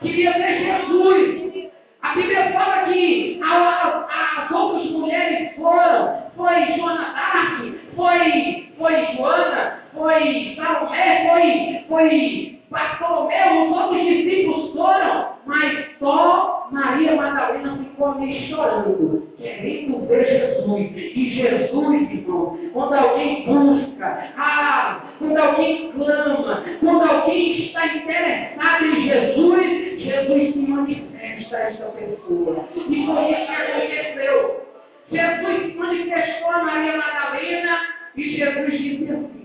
Queria 0.00 0.32
ver 0.32 0.58
Jesus. 0.60 1.70
A 2.02 2.14
Bíblia 2.14 2.50
fala 2.52 2.84
que 2.84 3.40
as 3.42 4.50
outras 4.50 4.90
mulheres 4.90 5.54
foram, 5.54 6.32
foi 6.36 6.72
Joana 6.76 7.14
Dark, 7.14 7.74
foi, 7.94 8.72
foi 8.78 9.06
Joana, 9.14 9.78
foi 9.92 10.56
Salomé, 10.56 11.84
foi, 12.10 12.18
foi 12.18 12.60
Bartolomeu, 12.70 13.70
os 13.70 13.76
outros 13.76 14.02
discípulos 14.02 14.72
foram, 14.72 15.30
mas 15.46 15.90
só 15.98 16.68
Maria 16.70 17.16
Madalena 17.16 17.76
ficou 17.78 18.12
ali 18.12 18.48
chorando, 18.48 19.28
querendo 19.36 20.06
ver 20.06 20.24
Jesus. 20.24 20.92
E 20.96 21.30
Jesus, 21.34 22.10
irmão, 22.10 22.58
quando 22.72 22.94
alguém 22.94 23.44
busca, 23.44 24.32
ah, 24.36 25.02
quando 25.18 25.36
alguém 25.36 25.92
clama, 25.92 26.64
quando 26.80 27.10
alguém 27.10 27.66
está 27.66 27.86
interessado 27.86 28.86
em 28.86 29.08
Jesus, 29.08 30.00
Jesus 30.00 30.52
se 30.52 30.58
manifesta 30.58 31.56
a 31.56 31.60
esta 31.60 31.86
pessoa. 31.86 32.68
E 32.76 33.06
foi 33.06 33.30
isso 33.32 33.46
que 33.46 33.52
aconteceu. 33.52 34.66
Jesus 35.10 35.72
se 35.72 35.74
manifestou 35.76 36.50
a 36.50 36.62
Maria 36.62 36.96
Madalena 36.96 37.78
e 38.16 38.36
Jesus 38.36 38.78
disse 38.78 39.10
assim. 39.10 39.40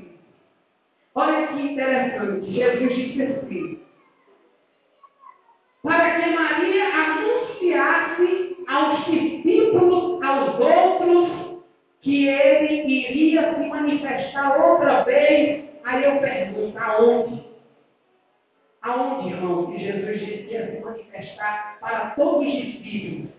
Olha 1.16 1.48
que 1.48 1.62
interessante, 1.62 2.52
Jesus 2.52 2.96
disse 2.96 3.22
assim 3.24 3.86
para 5.86 6.20
que 6.20 6.30
Maria 6.32 6.84
anunciasse 6.84 8.58
aos 8.68 9.06
discípulos, 9.06 10.22
aos 10.24 10.60
outros, 10.60 11.64
que 12.02 12.28
ele 12.28 12.88
iria 12.88 13.54
se 13.54 13.68
manifestar 13.68 14.60
outra 14.60 15.04
vez. 15.04 15.66
Aí 15.84 16.04
eu 16.04 16.20
pergunto, 16.20 16.76
aonde? 16.78 17.46
Aonde, 18.82 19.30
irmão, 19.30 19.72
que 19.72 19.80
Jesus 19.80 20.20
disse 20.20 20.44
que 20.44 20.54
ia 20.54 20.76
se 20.76 20.82
para 21.80 22.12
todos 22.12 22.48
os 22.48 22.54
discípulos? 22.54 23.32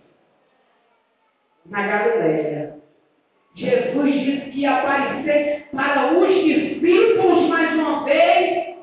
Na 1.66 1.86
Galileia. 1.86 2.76
Jesus 3.54 4.12
disse 4.12 4.50
que 4.50 4.60
ia 4.60 4.76
aparecer 4.76 5.68
para 5.74 6.12
os 6.12 6.44
discípulos 6.44 7.48
mais 7.48 7.74
uma 7.74 8.04
vez 8.04 8.76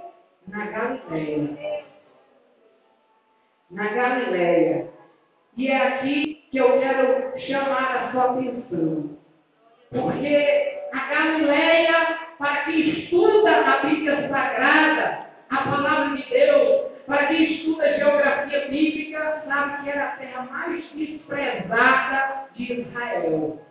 na 0.48 0.66
Galileia 0.66 1.84
na 3.74 3.90
Galileia. 3.90 4.88
E 5.58 5.68
é 5.68 5.88
aqui 5.88 6.48
que 6.52 6.58
eu 6.58 6.80
quero 6.80 7.40
chamar 7.48 7.96
a 7.96 8.12
sua 8.12 8.32
atenção. 8.32 9.18
Porque 9.90 10.80
a 10.94 11.00
Galileia, 11.08 12.20
para 12.38 12.66
quem 12.66 12.90
estuda 12.90 13.52
a 13.52 13.78
Bíblia 13.86 14.30
Sagrada, 14.30 15.28
a 15.50 15.58
palavra 15.58 16.18
de 16.18 16.30
Deus, 16.30 16.92
para 17.06 17.28
quem 17.28 17.44
estuda 17.44 17.98
geografia 17.98 18.13
bíblica, 18.74 19.44
sabe 19.48 19.84
que 19.84 19.90
era 19.92 20.06
a 20.06 20.12
terra 20.18 20.48
mais 20.52 20.84
desprezada 20.94 22.48
de 22.56 22.82
Israel. 22.82 23.62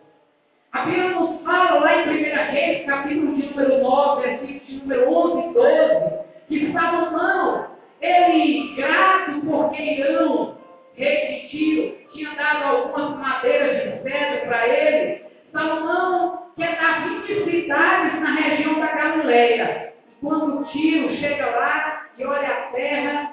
A 0.71 0.85
Bíblia 0.85 1.09
nos 1.09 1.41
fala 1.43 1.81
lá 1.81 1.95
em 1.97 2.09
1 2.09 2.51
Reis, 2.51 2.85
capítulo 2.85 3.35
de 3.35 3.47
número 3.49 3.83
9, 3.83 4.21
versículo 4.21 4.59
de 4.65 4.75
número 4.77 5.13
11 5.13 5.49
e 5.49 5.53
12, 5.53 6.19
que 6.47 6.71
Salomão 6.71 7.67
ele, 7.99 8.75
grato 8.75 9.41
porque 9.45 9.81
Irão, 9.81 10.57
rei 10.95 11.27
de 11.27 11.49
Tiro, 11.49 11.97
tinha 12.13 12.33
dado 12.35 12.63
algumas 12.63 13.17
madeiras 13.19 13.83
de 13.83 14.03
cedro 14.03 14.47
para 14.47 14.67
ele, 14.69 15.25
Salomão 15.51 16.47
quer 16.55 16.77
dar 16.77 17.09
20 17.09 17.43
cidades 17.43 18.21
na 18.21 18.31
região 18.35 18.79
da 18.79 18.87
Galileia. 18.87 19.93
Quando 20.21 20.65
Tiro 20.71 21.13
chega 21.17 21.45
lá 21.45 22.05
e 22.17 22.25
olha 22.25 22.47
a 22.47 22.61
terra, 22.71 23.32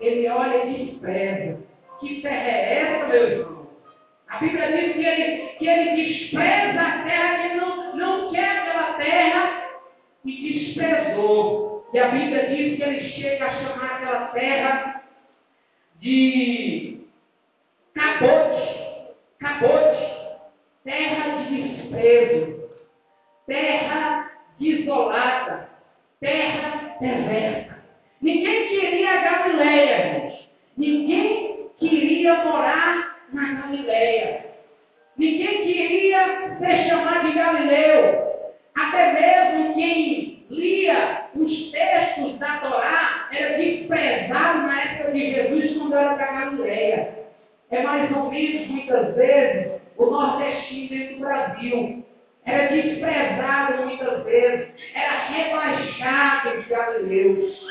ele 0.00 0.28
olha 0.28 0.64
e 0.64 0.84
despreza. 0.84 1.58
Que 2.00 2.22
terra 2.22 2.48
é 2.48 2.74
essa, 2.78 3.06
meu 3.08 3.28
irmão? 3.28 3.68
A 4.28 4.38
Bíblia 4.38 4.72
diz 4.72 4.94
que 4.94 5.04
ele, 5.04 5.46
que 5.58 5.68
ele 5.68 6.02
despreza 6.02 6.80
a 6.80 7.02
terra, 7.02 7.36
que 7.36 7.46
ele 7.46 7.54
não, 7.54 7.96
não 7.96 8.32
quer 8.32 8.58
aquela 8.58 8.94
terra 8.94 9.70
e 10.24 10.64
desprezou. 10.64 11.88
E 11.92 11.98
a 11.98 12.08
Bíblia 12.08 12.48
diz 12.48 12.76
que 12.76 12.82
ele 12.82 13.10
chega 13.10 13.44
a 13.44 13.50
chamar 13.50 13.96
aquela 13.96 14.26
terra 14.28 15.02
de 15.96 17.00
cabote, 17.94 19.14
cabote, 19.38 20.10
terra 20.84 21.44
de 21.44 21.62
desprezo, 21.62 22.70
terra 23.46 24.30
desolada, 24.58 25.68
terra 26.20 26.96
perversa. 26.98 27.69
Ninguém 28.22 28.68
queria 28.68 29.12
a 29.12 29.22
Galileia, 29.22 30.20
gente. 30.20 30.50
Ninguém 30.76 31.70
queria 31.78 32.44
morar 32.44 33.16
na 33.32 33.62
Galileia. 33.62 34.44
Ninguém 35.16 35.64
queria 35.64 36.56
ser 36.58 36.88
chamado 36.88 37.26
de 37.26 37.32
Galileu. 37.34 38.30
Até 38.76 39.12
mesmo 39.14 39.74
quem 39.74 40.44
lia 40.50 41.28
os 41.34 41.70
textos 41.70 42.38
da 42.38 42.58
Torá 42.58 43.28
era 43.32 43.56
desprezado 43.56 44.66
na 44.66 44.82
época 44.82 45.12
de 45.12 45.34
Jesus 45.34 45.78
quando 45.78 45.96
era 45.96 46.14
da 46.14 46.26
Galileia. 46.26 47.14
É 47.70 47.82
mais 47.82 48.14
ou 48.14 48.30
menos, 48.30 48.66
muitas 48.68 49.14
vezes, 49.14 49.80
o 49.96 50.06
nordestino 50.06 50.88
dentro 50.90 51.14
do 51.14 51.20
Brasil. 51.20 52.04
Era 52.44 52.66
desprezado 52.68 53.86
muitas 53.86 54.24
vezes, 54.24 54.68
era 54.94 55.28
rebaixado 55.28 56.62
de 56.62 56.68
Galileus. 56.68 57.69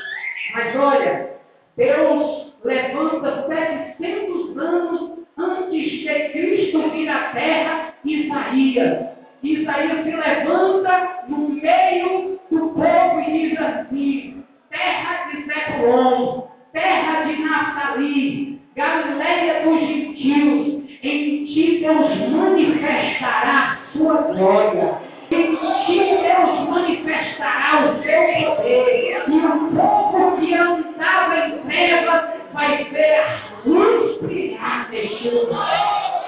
Mas 0.52 0.76
olha, 0.76 1.30
Deus 1.76 2.54
levanta 2.64 3.46
700 3.48 4.58
anos 4.58 5.10
antes 5.38 5.90
de 5.90 6.28
Cristo 6.32 6.90
vir 6.90 7.08
à 7.08 7.30
terra 7.32 7.94
Isaías. 8.04 9.10
Isaías 9.42 10.04
se 10.04 10.10
levanta 10.10 11.24
no 11.28 11.48
meio 11.50 12.38
do 12.50 12.68
povo 12.70 13.20
e 13.20 13.48
diz 13.48 13.60
assim: 13.60 14.44
terra 14.68 15.30
de 15.30 15.44
Zebulon, 15.46 16.42
terra 16.72 17.24
de 17.24 17.36
Naftali, 17.36 18.60
Galileia 18.74 19.62
dos 19.64 19.80
gentios, 19.80 20.90
em 21.02 21.44
ti 21.46 21.78
Deus 21.80 22.30
manifestará 22.30 23.78
sua 23.92 24.14
glória. 24.22 24.98
Em 25.30 25.56
ti 25.86 26.09
Deus 26.40 26.68
manifestará 26.68 27.84
o 27.84 28.02
seu 28.02 28.56
poder. 28.56 29.24
E 29.28 29.46
o 29.46 29.70
povo 29.76 30.36
que 30.38 30.54
andava 30.54 31.38
em 31.38 31.58
trevas 31.58 32.30
vai 32.52 32.84
ver 32.84 33.20
a 33.20 33.40
luz 33.66 34.20
brilhar 34.22 34.90
neste 34.90 35.28
lugar. 35.28 36.24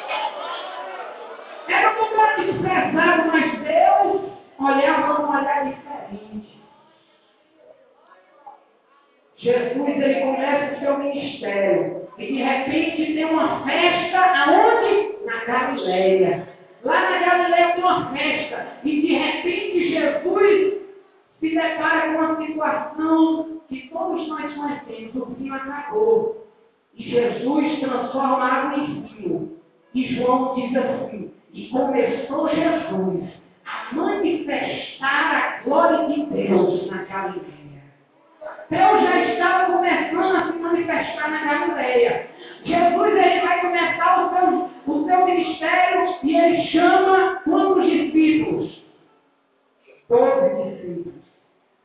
Era 1.69 1.93
um 1.93 2.11
lugar 2.11 2.37
desprezado, 2.37 3.31
mas 3.33 3.59
Deus 3.61 4.33
olhava 4.59 5.23
um 5.23 5.31
olhar 5.31 5.65
diferente. 5.65 6.63
Jesus 9.39 9.89
ele 9.89 10.21
começa 10.21 10.75
o 10.75 10.79
seu 10.79 10.99
ministério 10.99 12.09
e 12.19 12.27
de 12.27 12.43
repente 12.43 13.15
tem 13.15 13.25
uma 13.25 13.65
festa 13.65 14.19
aonde? 14.19 15.17
Na 15.25 15.45
Galileia. 15.45 16.52
Lá 16.85 17.11
na 17.11 17.19
Galileia 17.19 17.73
tem 17.75 17.85
uma 17.85 18.11
festa 18.11 18.67
e 18.85 19.01
de 19.01 19.13
repente 19.15 19.91
Jesus 19.91 20.83
se 21.39 21.51
depara 21.51 22.13
com 22.13 22.19
uma 22.19 22.37
situação 22.45 23.61
que 23.69 23.89
todos 23.89 24.29
nós 24.29 24.53
conhecemos, 24.53 25.15
o 25.15 25.27
vinho 25.35 25.55
acabou. 25.55 26.47
E 26.95 27.03
Jesus 27.05 27.81
transforma 27.81 28.45
a 28.45 28.55
água 28.55 28.85
em 28.85 29.03
vinho. 29.03 29.57
E 29.95 30.15
João 30.15 30.55
diz 30.55 30.77
assim, 30.77 31.33
e 31.53 31.69
começou 31.69 32.49
Jesus 32.49 33.31
a 33.65 33.95
manifestar 33.95 35.35
a 35.35 35.63
glória 35.65 36.09
de 36.09 36.27
Deus 36.27 36.87
na 36.91 37.05
Galileia. 37.05 37.63
Deus 38.71 39.03
já 39.03 39.25
estava 39.25 39.73
começando 39.73 40.37
a 40.37 40.53
se 40.53 40.59
manifestar 40.59 41.31
na 41.31 41.45
Galileia. 41.45 42.29
Jesus 42.65 43.17
ele 43.17 43.41
vai 43.41 43.61
começar 43.61 44.27
o 44.27 44.35
seu, 44.35 44.71
seu 45.13 45.27
ministério 45.27 46.17
e 46.23 46.37
ele 46.37 46.65
chama 46.69 47.43
quantos 47.45 47.85
discípulos? 47.85 48.83
Doze 50.09 50.71
discípulos. 50.71 51.15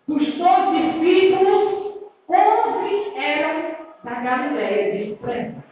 Dos 0.08 0.38
doze 0.38 0.92
discípulos, 0.92 2.10
onze 2.30 3.18
eram 3.18 3.76
da 4.04 4.16
Galileia, 4.22 4.98
de 4.98 5.10
Suprema. 5.10 5.63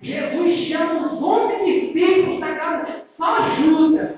Jesus 0.00 0.68
chama 0.68 1.06
os 1.06 1.22
onze 1.22 1.64
discípulos 1.64 2.40
da 2.40 2.50
Galileia, 2.52 3.04
só 3.18 3.50
Judas. 3.56 4.16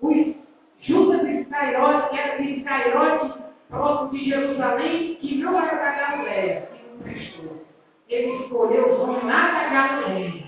Os 0.00 0.34
Judas 0.80 1.28
Iscariote, 1.28 2.10
que 2.10 2.18
era 2.18 2.42
de 2.42 2.50
Iscariote, 2.58 3.38
próximo 3.68 4.10
de 4.10 4.28
Jerusalém, 4.28 5.14
que 5.20 5.36
não 5.36 5.56
era 5.56 5.76
da 5.76 5.90
Galileia, 5.92 6.68
que 6.72 6.90
não 6.90 6.98
prestou. 6.98 7.62
Ele 8.08 8.42
escolheu 8.42 8.92
os 8.92 9.00
homens 9.00 9.24
lá 9.24 9.50
da 9.50 9.68
Galileia. 9.68 10.41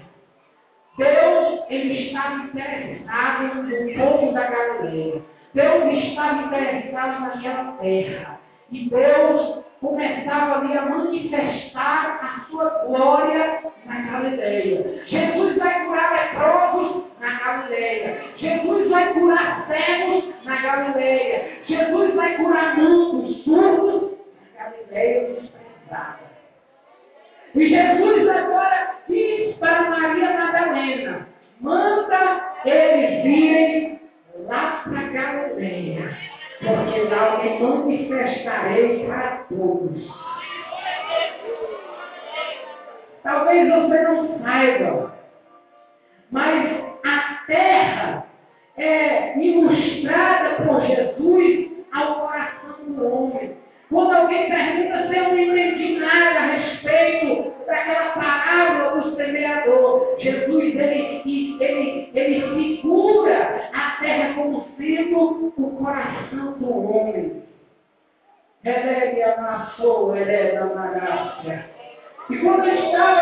Deus, 0.97 1.65
ele 1.71 2.07
estava 2.07 2.45
interessado 2.45 3.55
no 3.65 3.95
povo 3.95 4.33
da 4.33 4.47
Galileia. 4.47 5.23
Deus 5.53 6.05
estava 6.05 6.43
interessado 6.43 7.21
naquela 7.21 7.73
terra. 7.73 8.41
E 8.71 8.89
Deus 8.89 9.65
começava 9.81 10.61
ali 10.61 10.79
a 10.79 10.87
manifestar 10.87 12.19
a 12.23 12.51
sua 12.51 12.69
glória 12.87 13.63
na 13.85 14.01
Galileia. 14.01 15.05
Jesus 15.07 15.57
vai 15.59 15.85
curar 15.85 16.13
leprosos 16.13 17.05
na 17.21 17.39
Galileia. 17.39 18.25
Jesus 18.37 18.89
vai 18.89 19.13
curar 19.13 19.67
cegos 19.67 20.33
na 20.45 20.57
Galileia. 20.63 21.49
Jesus 21.67 22.15
vai 22.15 22.37
curar 22.37 22.77
muitos 22.77 23.45
surdos 23.45 24.13
na 24.41 24.65
Galileia 24.65 25.35
desprezada. 25.35 26.21
E 27.55 27.69
Jesus 27.69 28.29
agora 28.29 28.94
diz 29.09 29.57
para 29.57 29.91
Maria 29.91 30.33
Madalena, 30.33 31.29
manda 31.61 32.55
eles 32.65 33.23
virem 33.23 34.01
lá 34.47 34.83
para 34.85 35.03
Galileia, 35.09 36.17
porque 36.61 37.01
lá 37.03 37.45
eu 37.45 37.61
me 37.61 38.07
manifestarei 38.09 39.05
para 39.07 39.45
todos. 39.49 40.11
Talvez 43.23 43.69
você 43.69 44.03
não 44.03 44.39
saiba, 44.41 45.15
mas 46.31 46.85
a 47.05 47.45
terra 47.47 48.27
é 48.77 49.39
ilustrada 49.39 50.63
por 50.63 50.83
Jesus 50.87 51.71
ao 51.93 52.21
coração 52.21 52.85
do 52.87 53.15
homem. 53.15 53.57
Quando 53.89 54.13
alguém 54.13 54.49
pergunta 54.51 54.74
E 72.75 73.14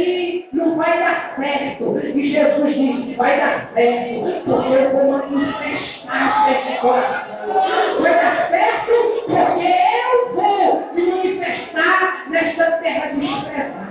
aí 0.00 0.48
não 0.52 0.76
vai 0.76 0.98
dar 0.98 1.34
certo. 1.36 1.98
E 1.98 2.32
Jesus 2.32 2.74
disse, 2.74 3.14
vai 3.14 3.38
dar 3.38 3.70
certo, 3.74 4.42
porque 4.44 4.74
eu 4.74 4.90
vou 4.90 5.12
manifestar 5.12 6.52
esse 6.52 6.80
coração. 6.80 8.00
Vai 8.00 8.14
dar 8.14 8.48
certo 8.48 8.92
porque 9.26 9.66
eu 9.66 10.34
vou 10.34 10.94
me 10.94 11.02
manifestar 11.06 12.30
nesta 12.30 12.70
terra 12.72 13.06
desprezada. 13.14 13.90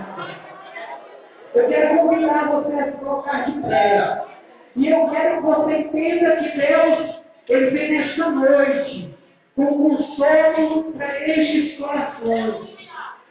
Eu 1.56 1.68
quero 1.68 1.98
convidar 1.98 2.48
você 2.48 2.74
a 2.80 2.86
se 2.86 2.98
colocar 2.98 3.46
de 3.46 3.62
pé. 3.62 4.22
E 4.76 4.88
eu 4.88 5.10
quero 5.10 5.38
que 5.38 5.42
você 5.42 5.78
entenda 5.78 6.36
que 6.38 6.58
Deus, 6.58 7.16
Ele 7.50 7.70
vem 7.72 7.92
nesta 7.92 8.30
noite 8.30 9.10
com 9.56 9.66
consolo 9.66 10.94
para 10.94 11.20
estes 11.28 11.78
corações. 11.78 12.70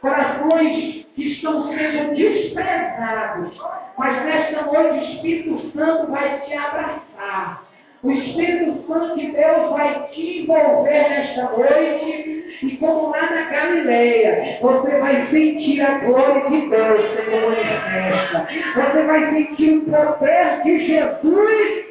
Corações 0.01 1.05
que 1.15 1.33
estão 1.33 1.67
sendo 1.67 2.15
desprezados. 2.15 3.51
Mas 3.97 4.25
nesta 4.25 4.61
noite 4.63 4.97
o 4.97 5.03
Espírito 5.13 5.71
Santo 5.75 6.11
vai 6.11 6.39
te 6.41 6.53
abraçar. 6.53 7.63
O 8.01 8.11
Espírito 8.11 8.87
Santo 8.87 9.19
de 9.19 9.31
Deus 9.31 9.71
vai 9.71 10.07
te 10.13 10.43
envolver 10.43 11.09
nesta 11.09 11.43
noite 11.51 12.39
e 12.61 12.77
como 12.77 13.09
lá 13.09 13.21
na 13.21 13.49
Galileia, 13.49 14.57
você 14.61 14.97
vai 14.97 15.27
sentir 15.27 15.81
a 15.81 15.99
glória 15.99 16.49
de 16.49 16.69
Deus 16.69 17.01
sendo 17.15 17.47
manifesta. 17.47 18.47
Você 18.75 19.03
vai 19.03 19.29
sentir 19.31 19.77
o 19.77 19.81
poder 19.85 20.61
de 20.63 20.87
Jesus 20.87 21.88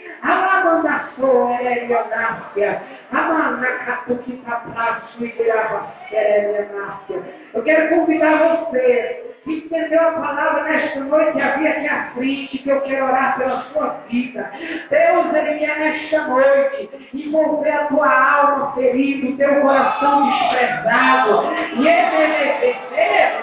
Eu 7.55 7.62
quero 7.62 7.89
convidar 7.89 8.37
você 8.37 9.25
que 9.45 9.53
entendeu 9.53 10.01
a 10.01 10.12
palavra 10.12 10.64
nesta 10.64 11.01
noite, 11.01 11.41
havia 11.41 11.71
aqui 11.71 11.89
à 11.89 12.11
frente, 12.14 12.59
que 12.59 12.69
eu 12.69 12.81
quero 12.83 13.07
orar 13.07 13.39
pela 13.39 13.62
sua 13.73 13.89
vida. 14.09 14.51
Deus, 14.91 15.35
Ele 15.35 15.59
quer 15.59 15.79
nesta 15.79 16.27
noite 16.27 16.91
envolver 17.14 17.71
a 17.71 17.87
tua 17.87 18.33
alma 18.33 18.73
ferida, 18.75 19.29
o 19.29 19.37
teu 19.37 19.61
coração 19.62 20.29
desprezado. 20.29 21.53
E 21.77 21.89
Ele, 21.89 22.16
Ele, 22.25 22.77
Ele, 22.93 23.39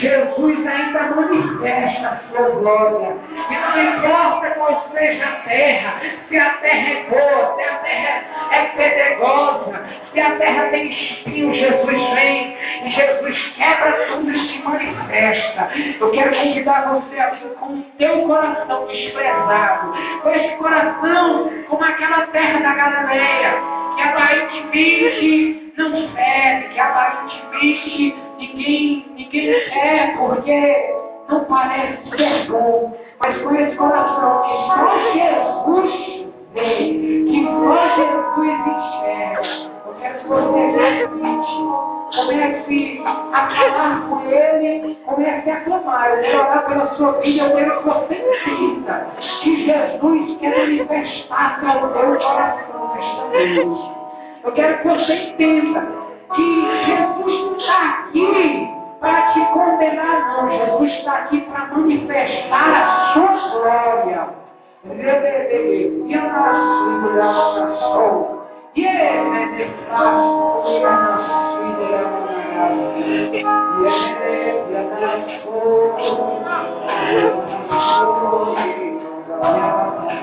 Jesus 0.00 0.66
ainda 0.66 1.02
manifesta 1.14 2.08
a 2.08 2.16
sua 2.28 2.50
glória. 2.50 3.16
E 3.48 3.54
não 3.54 3.82
importa 3.82 4.50
qual 4.50 4.90
seja 4.92 5.24
a 5.24 5.32
terra, 5.48 6.00
se 6.28 6.36
a 6.36 6.50
terra 6.50 6.90
é 6.90 7.04
boa, 7.08 7.56
se 7.56 7.62
a 7.62 7.74
terra 7.78 8.22
é 8.50 8.64
pedregosa, 8.76 9.84
se 10.12 10.20
a 10.20 10.36
terra 10.36 10.64
tem 10.70 10.90
espinho, 10.90 11.54
Jesus 11.54 12.14
vem 12.14 12.56
e 12.84 12.90
Jesus 12.90 13.54
quebra 13.56 13.92
tudo 14.08 14.30
e 14.30 14.48
se 14.48 14.58
manifesta. 14.62 15.70
Eu 16.00 16.10
quero 16.10 16.36
convidar 16.36 16.92
você 16.92 17.20
a 17.20 17.30
vir 17.30 17.54
com 17.54 17.66
o 17.66 17.82
teu 17.98 18.22
coração 18.22 18.86
desprezado, 18.86 19.92
com 20.22 20.30
esse 20.30 20.56
coração 20.56 21.52
como 21.68 21.84
aquela 21.84 22.26
terra 22.28 22.60
da 22.60 22.74
Galileia, 22.74 23.54
que 23.96 24.02
aparentemente 24.02 25.67
não 25.78 25.90
serve, 26.12 26.68
que 26.68 26.80
aparentemente 26.80 28.16
ninguém, 28.38 29.06
ninguém 29.16 29.70
quer, 29.70 30.16
porque 30.18 30.94
não 31.28 31.44
parece 31.44 32.10
ser 32.16 32.50
bom. 32.50 32.96
Mas 33.20 33.42
com 33.42 33.54
esse 33.54 33.76
coração 33.76 34.42
que 34.42 34.54
só 34.74 35.12
Jesus 35.12 36.26
vê, 36.54 36.76
que 37.28 37.44
só 37.44 37.88
Jesus 37.96 38.58
enxerga. 38.66 39.68
Eu 39.86 39.94
quero 40.00 40.18
que 40.18 40.26
você 40.26 40.60
repite. 40.76 41.98
Comece 42.16 43.02
a 43.04 43.50
falar 43.50 44.08
com 44.08 44.30
Ele, 44.30 44.98
comece 45.04 45.50
a 45.50 45.60
clamar. 45.60 46.10
Eu 46.10 46.22
quero 46.22 46.38
orar 46.38 46.66
pela 46.66 46.94
sua 46.96 47.12
vida, 47.20 47.44
eu 47.44 47.54
quero 47.54 47.78
que 47.78 47.84
você 47.84 48.14
entenda 48.14 49.06
que 49.42 49.66
Jesus 49.66 50.38
quer 50.38 50.58
manifestar 50.58 51.60
ao 51.64 51.92
teu 51.92 52.18
coração 52.18 52.94
nesta 52.94 53.64
noite. 53.64 53.97
Eu 54.48 54.52
quero 54.54 54.78
que 54.78 54.88
você 54.88 55.12
entenda 55.12 55.86
que 56.34 56.86
Jesus 56.86 57.40
não 57.42 57.58
está 57.58 57.90
aqui 57.90 58.70
para 58.98 59.32
te 59.32 59.40
condenar, 59.52 60.42
não. 60.42 60.50
Jesus 60.50 60.92
está 60.94 61.12
aqui 61.16 61.42
para 61.42 61.66
manifestar 61.66 62.72
a 62.72 63.12
sua 63.12 63.28
glória. 63.50 64.30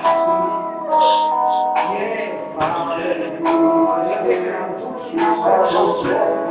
A 0.02 0.35
nossa 5.16 6.02
sol. 6.02 6.46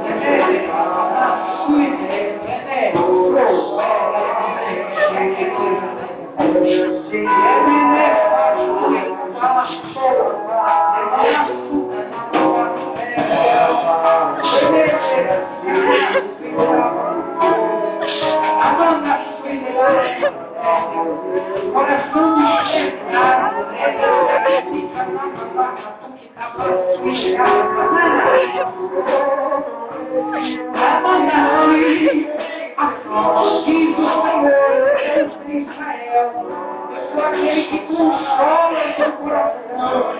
Aquele 37.25 37.63
que 37.63 37.79
consola 37.79 38.71
o 38.71 38.93
seu 38.95 39.11
coração, 39.13 40.15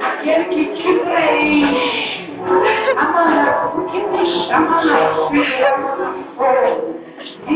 aquele 0.00 0.44
que 0.44 0.64
te 0.76 0.90
preenche. 1.00 2.34
Amanda, 2.96 3.72
o 3.74 3.84
que 3.86 4.00
te 4.00 4.48
chama 4.48 4.84
na 4.84 5.28
filha, 5.30 5.72
e 7.48 7.52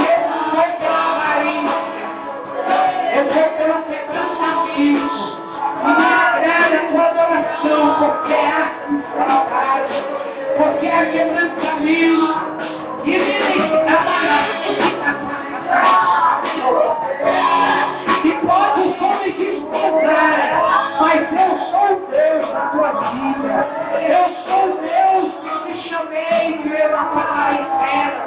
esse 0.00 0.32
foi 0.50 0.68
pela 0.78 1.06
Maria, 1.18 1.74
eu 3.14 3.22
vou 3.24 3.48
pelo 3.56 3.78
quebrantamento. 3.84 5.32
E 5.82 5.84
me 5.84 6.04
agrada 6.04 6.76
a 6.76 6.78
tua 6.90 7.04
adoração, 7.06 7.82
porque 7.98 8.34
há 8.34 8.70
sinceridade, 8.86 9.96
porque 10.56 10.86
há 10.86 11.06
quebrantamento. 11.06 12.30
E 13.04 13.06
me 13.18 13.52
E 18.24 18.32
pode 18.46 18.80
os 18.80 19.02
homens 19.02 19.36
desprezar, 19.36 20.96
mas 21.00 21.20
eu 21.32 21.58
sou 21.70 21.96
o 21.96 22.06
Deus 22.10 22.52
da 22.52 22.60
tua 22.68 22.92
vida. 23.10 23.54
Eu 24.08 24.24
sou 24.44 24.64
o 24.64 24.78
Deus 24.80 25.32
que 25.42 25.72
te 25.72 25.88
chamei 25.88 26.58
de 26.58 26.68
levar 26.68 27.06
para 27.14 27.54
em 27.54 27.64
terra, 27.80 28.22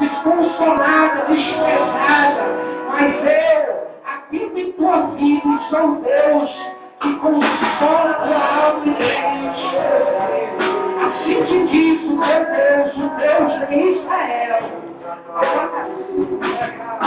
desconsolada, 0.00 1.24
desprezada, 1.28 2.44
mas 2.88 3.14
eu 3.24 3.60
habito 4.04 4.58
em 4.58 4.72
tua 4.72 4.98
vida 5.16 5.56
sou 5.70 5.96
Deus 5.96 6.50
que 7.00 7.14
consola 7.16 8.14
tua 8.14 8.64
alma 8.64 8.84
e 8.84 8.90
mente. 8.90 9.66
Assim 11.04 11.44
te 11.44 11.66
diz 11.66 12.00
o 12.04 12.16
meu 12.16 12.40
Deus, 12.44 12.96
o 12.96 13.08
Deus 13.16 13.68
de 13.68 13.76
Israel. 13.98 14.86
clamando 16.66 17.05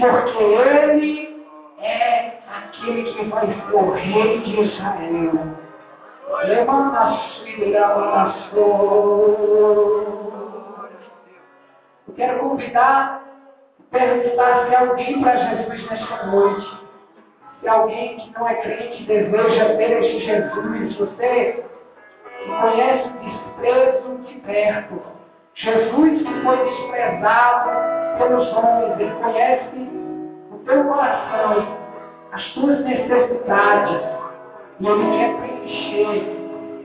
porque 0.00 0.42
ele 0.42 1.44
é 1.80 2.38
aquele 2.56 3.12
que 3.12 3.24
vai 3.26 3.46
rei 3.94 4.40
de 4.40 4.60
Israel. 4.60 5.56
Levanta 6.44 6.98
a 6.98 7.18
filha, 7.44 7.86
Eu 12.06 12.14
quero 12.14 12.38
convidar, 12.40 13.22
perguntar 13.90 14.66
se 14.68 14.74
alguém 14.76 15.20
para 15.20 15.36
Jesus 15.36 15.90
nesta 15.90 16.26
noite. 16.26 16.78
Se 17.60 17.68
alguém 17.68 18.16
que 18.18 18.38
não 18.38 18.48
é 18.48 18.54
crente 18.56 19.02
deseja 19.04 19.74
ver 19.76 20.02
este 20.02 20.20
Jesus, 20.26 20.96
você 20.96 21.64
que 22.38 22.50
conhece 22.60 23.08
o 23.08 23.12
desprezo 23.18 24.18
de 24.26 24.40
perto. 24.40 25.17
Jesus 25.58 26.22
que 26.22 26.40
foi 26.44 26.56
desprezado 26.56 27.70
pelos 28.18 28.52
homens, 28.52 29.00
ele 29.00 29.10
conhece 29.16 29.90
o 30.52 30.58
teu 30.58 30.84
coração, 30.84 31.78
as 32.32 32.44
tuas 32.52 32.78
necessidades. 32.84 34.00
E 34.80 34.86
Ele 34.86 35.18
quer 35.18 35.36
preencher. 35.36 36.38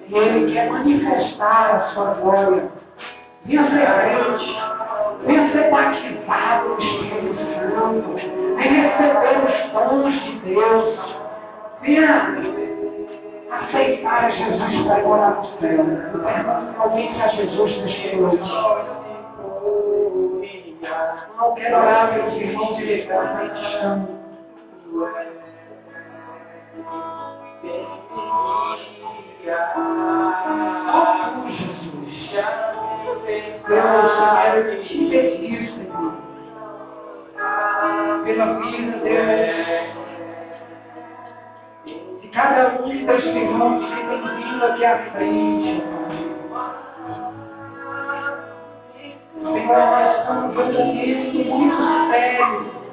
E 0.07 0.15
Ele 0.15 0.53
quer 0.53 0.71
manifestar 0.71 1.75
a 1.75 1.79
sua 1.93 2.13
glória. 2.15 2.71
Venha 3.45 3.63
ser 3.69 3.85
crente. 3.85 4.57
Venha 5.25 5.51
ser 5.51 5.69
batizado 5.69 6.69
no 6.69 6.79
Espírito 6.79 7.43
Santo. 7.53 8.15
Venha 8.55 8.87
receber 8.87 9.37
os 9.45 9.71
dons 9.71 10.23
de 10.23 10.39
Deus. 10.39 10.99
Venha 11.81 12.72
aceitar 13.53 14.31
Jesus 14.31 14.87
para 14.87 15.03
morar 15.03 15.31
no 15.31 15.45
céu. 15.59 15.85
Realmente 16.77 17.21
a 17.21 17.27
Jesus 17.27 17.77
nesta 17.77 18.15
noite. 18.17 19.03
Não 21.37 21.55
quero 21.55 21.77
orar, 21.77 22.13
meus 22.13 22.33
irmãos 22.33 22.79
e 22.79 22.83
irmãs, 22.83 23.29
mas 23.33 23.59
te 23.59 23.65
chamo. 23.79 24.07
Oh, 30.95 31.47
Jesus. 31.49 31.93
Deus, 33.67 33.83
eu 34.19 34.29
quero 34.41 34.83
te 34.83 34.97
pedir, 35.09 35.61
Senhor. 35.73 36.13
Pela 38.23 38.45
vida, 38.59 38.97
Deus. 38.97 40.02
Cada 42.33 42.69
um 42.69 43.05
dos 43.05 43.25
irmãos 43.25 43.85
que 43.85 43.95
tem 43.95 44.35
vindo 44.37 44.65
aqui 44.65 44.85
à 44.85 44.97
frente, 45.11 45.83
Senhor, 49.35 49.77
nós 49.77 50.17
estamos 50.17 50.55
vendo 50.55 51.45
muito 51.49 51.77
sério 52.09 52.83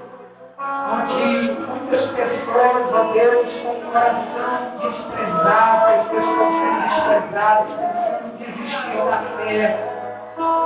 onde 0.93 1.53
muitas 1.53 2.05
pessoas, 2.11 2.93
ó 2.93 3.13
Deus, 3.13 3.49
com 3.63 3.71
o 3.71 3.81
coração 3.81 4.61
desprezado, 4.81 5.91
pessoas 6.11 6.25
estão 6.29 6.49
sendo 6.61 6.81
desprezadas, 6.83 7.73
pensando 8.39 8.91
em 8.93 9.05
da 9.07 9.21
fé. 9.37 9.61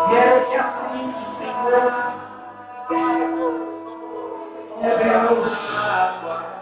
Vieram 0.09 0.37
aqui 0.39 0.57
à 0.57 0.61
frente, 0.72 1.22
Senhor. 1.39 1.85
Meu 4.81 4.95
Deus, 4.99 6.53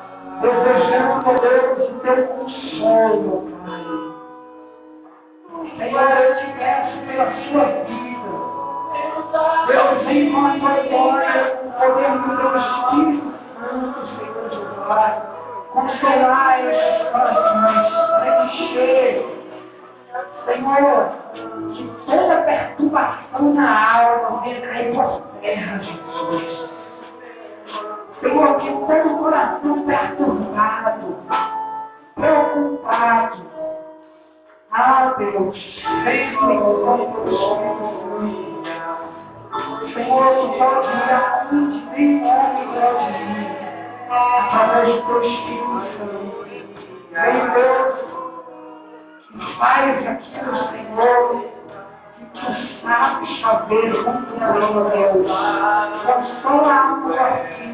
desejando, 0.42 1.22
ó 1.24 1.32
Deus, 1.38 1.88
o 1.88 2.00
teu 2.00 2.26
consolo, 2.26 3.48
Pai. 3.64 3.84
Senhor, 5.78 6.10
eu 6.10 6.36
te 6.36 6.46
peço 6.58 6.98
pela 7.06 7.26
sua 7.30 7.64
vida. 7.84 8.32
Deus, 9.66 10.02
glória, 10.90 11.38
poder 11.78 12.12
do 12.18 12.28
teu 12.36 12.50
Espírito 12.58 13.30
Santo, 13.54 13.98
Senhor 14.18 14.48
de 14.50 14.56
glória, 14.74 15.22
consolar 15.72 16.54
estes 16.66 17.08
corações, 17.10 17.86
preencher, 18.20 19.10
Senhor, 20.44 20.98
que 21.72 21.82
toda 22.04 22.42
perturbação 22.42 23.54
na 23.54 24.00
alma 24.02 24.40
venha 24.42 24.60
cair 24.60 24.94
por 24.94 25.22
terra, 25.40 25.78
Jesus. 25.78 26.81
Senhor, 28.22 28.54
que 28.60 28.70
todo 28.70 29.18
coração 29.18 29.84
perturbado, 29.84 31.16
preocupado, 32.14 33.42
ah, 34.70 35.14
Deus, 35.18 35.82
vem, 36.04 36.36
com 36.36 36.46
o 36.46 36.78
teu 36.86 37.42
Senhor, 39.92 40.34
tu 40.36 40.46
pode 40.56 40.88
mudar 40.88 41.48
onde 41.52 41.78
vem 41.90 42.24
homem 42.24 42.66
pode 42.68 43.06
vir, 43.12 43.50
através 44.08 44.86
do 44.94 45.00
teu 45.02 45.18
Espírito 45.24 45.82
Santo. 45.98 46.46
Vem, 47.10 47.36
Deus, 47.50 47.94
e 49.34 49.36
faz 49.58 50.06
aquilo, 50.06 50.54
Senhor, 50.70 51.22
que 52.18 52.24
tu 52.38 52.46
sabes 52.82 53.30
fazer 53.40 53.88
muito 54.04 54.32
bem, 54.38 54.70
Deus. 54.90 55.26
Consola 56.06 56.72
a 56.72 56.88
alma 56.88 57.08
do 57.08 57.71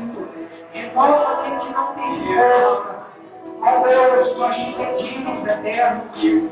é 0.75 0.87
Enquanto 0.87 1.27
a 1.27 1.45
gente 1.45 1.73
não 1.73 1.95
tem 1.95 2.19
esperança, 2.19 3.07
ó 3.63 3.83
Deus, 3.87 4.37
nós 4.37 4.55
te 4.55 4.75
pedimos, 4.77 5.47
eterno, 5.47 6.03
em 6.17 6.51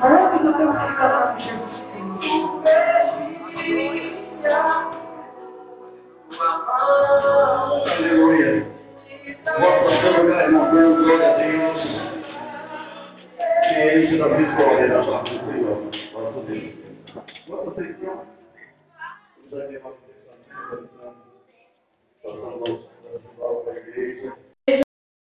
nome 0.00 0.38
do 0.38 0.52
teu 0.54 0.72
filho 0.72 1.40
Jesus 1.40 1.70
Cristo. 3.54 4.20
Aleluia. 7.86 8.66
Vamos 9.44 9.68
para 9.68 9.86
o 9.86 10.00
seu 10.00 10.22
lugar, 10.22 10.44
irmão. 10.44 10.70
Glória 10.70 11.28
a 11.28 11.36
Deus. 11.36 11.80
Que 13.68 13.74
Ele 13.74 14.06
te 14.08 14.18
dá 14.18 14.28
vitória 14.28 14.88
da 14.88 15.04
parte 15.04 15.38
do 15.38 15.52
Senhor. 15.52 15.78
Glória 16.12 16.28
a 16.28 16.42
Deus. 16.42 16.64
Vamos, 17.48 17.74
Senhor. 17.74 18.26
Vamos, 19.50 19.66
Senhor. 19.66 19.96
Vamos, 22.22 22.64
Senhor. 22.64 22.90
of 23.14 23.22
the 23.22 23.28
congregation 23.38 24.49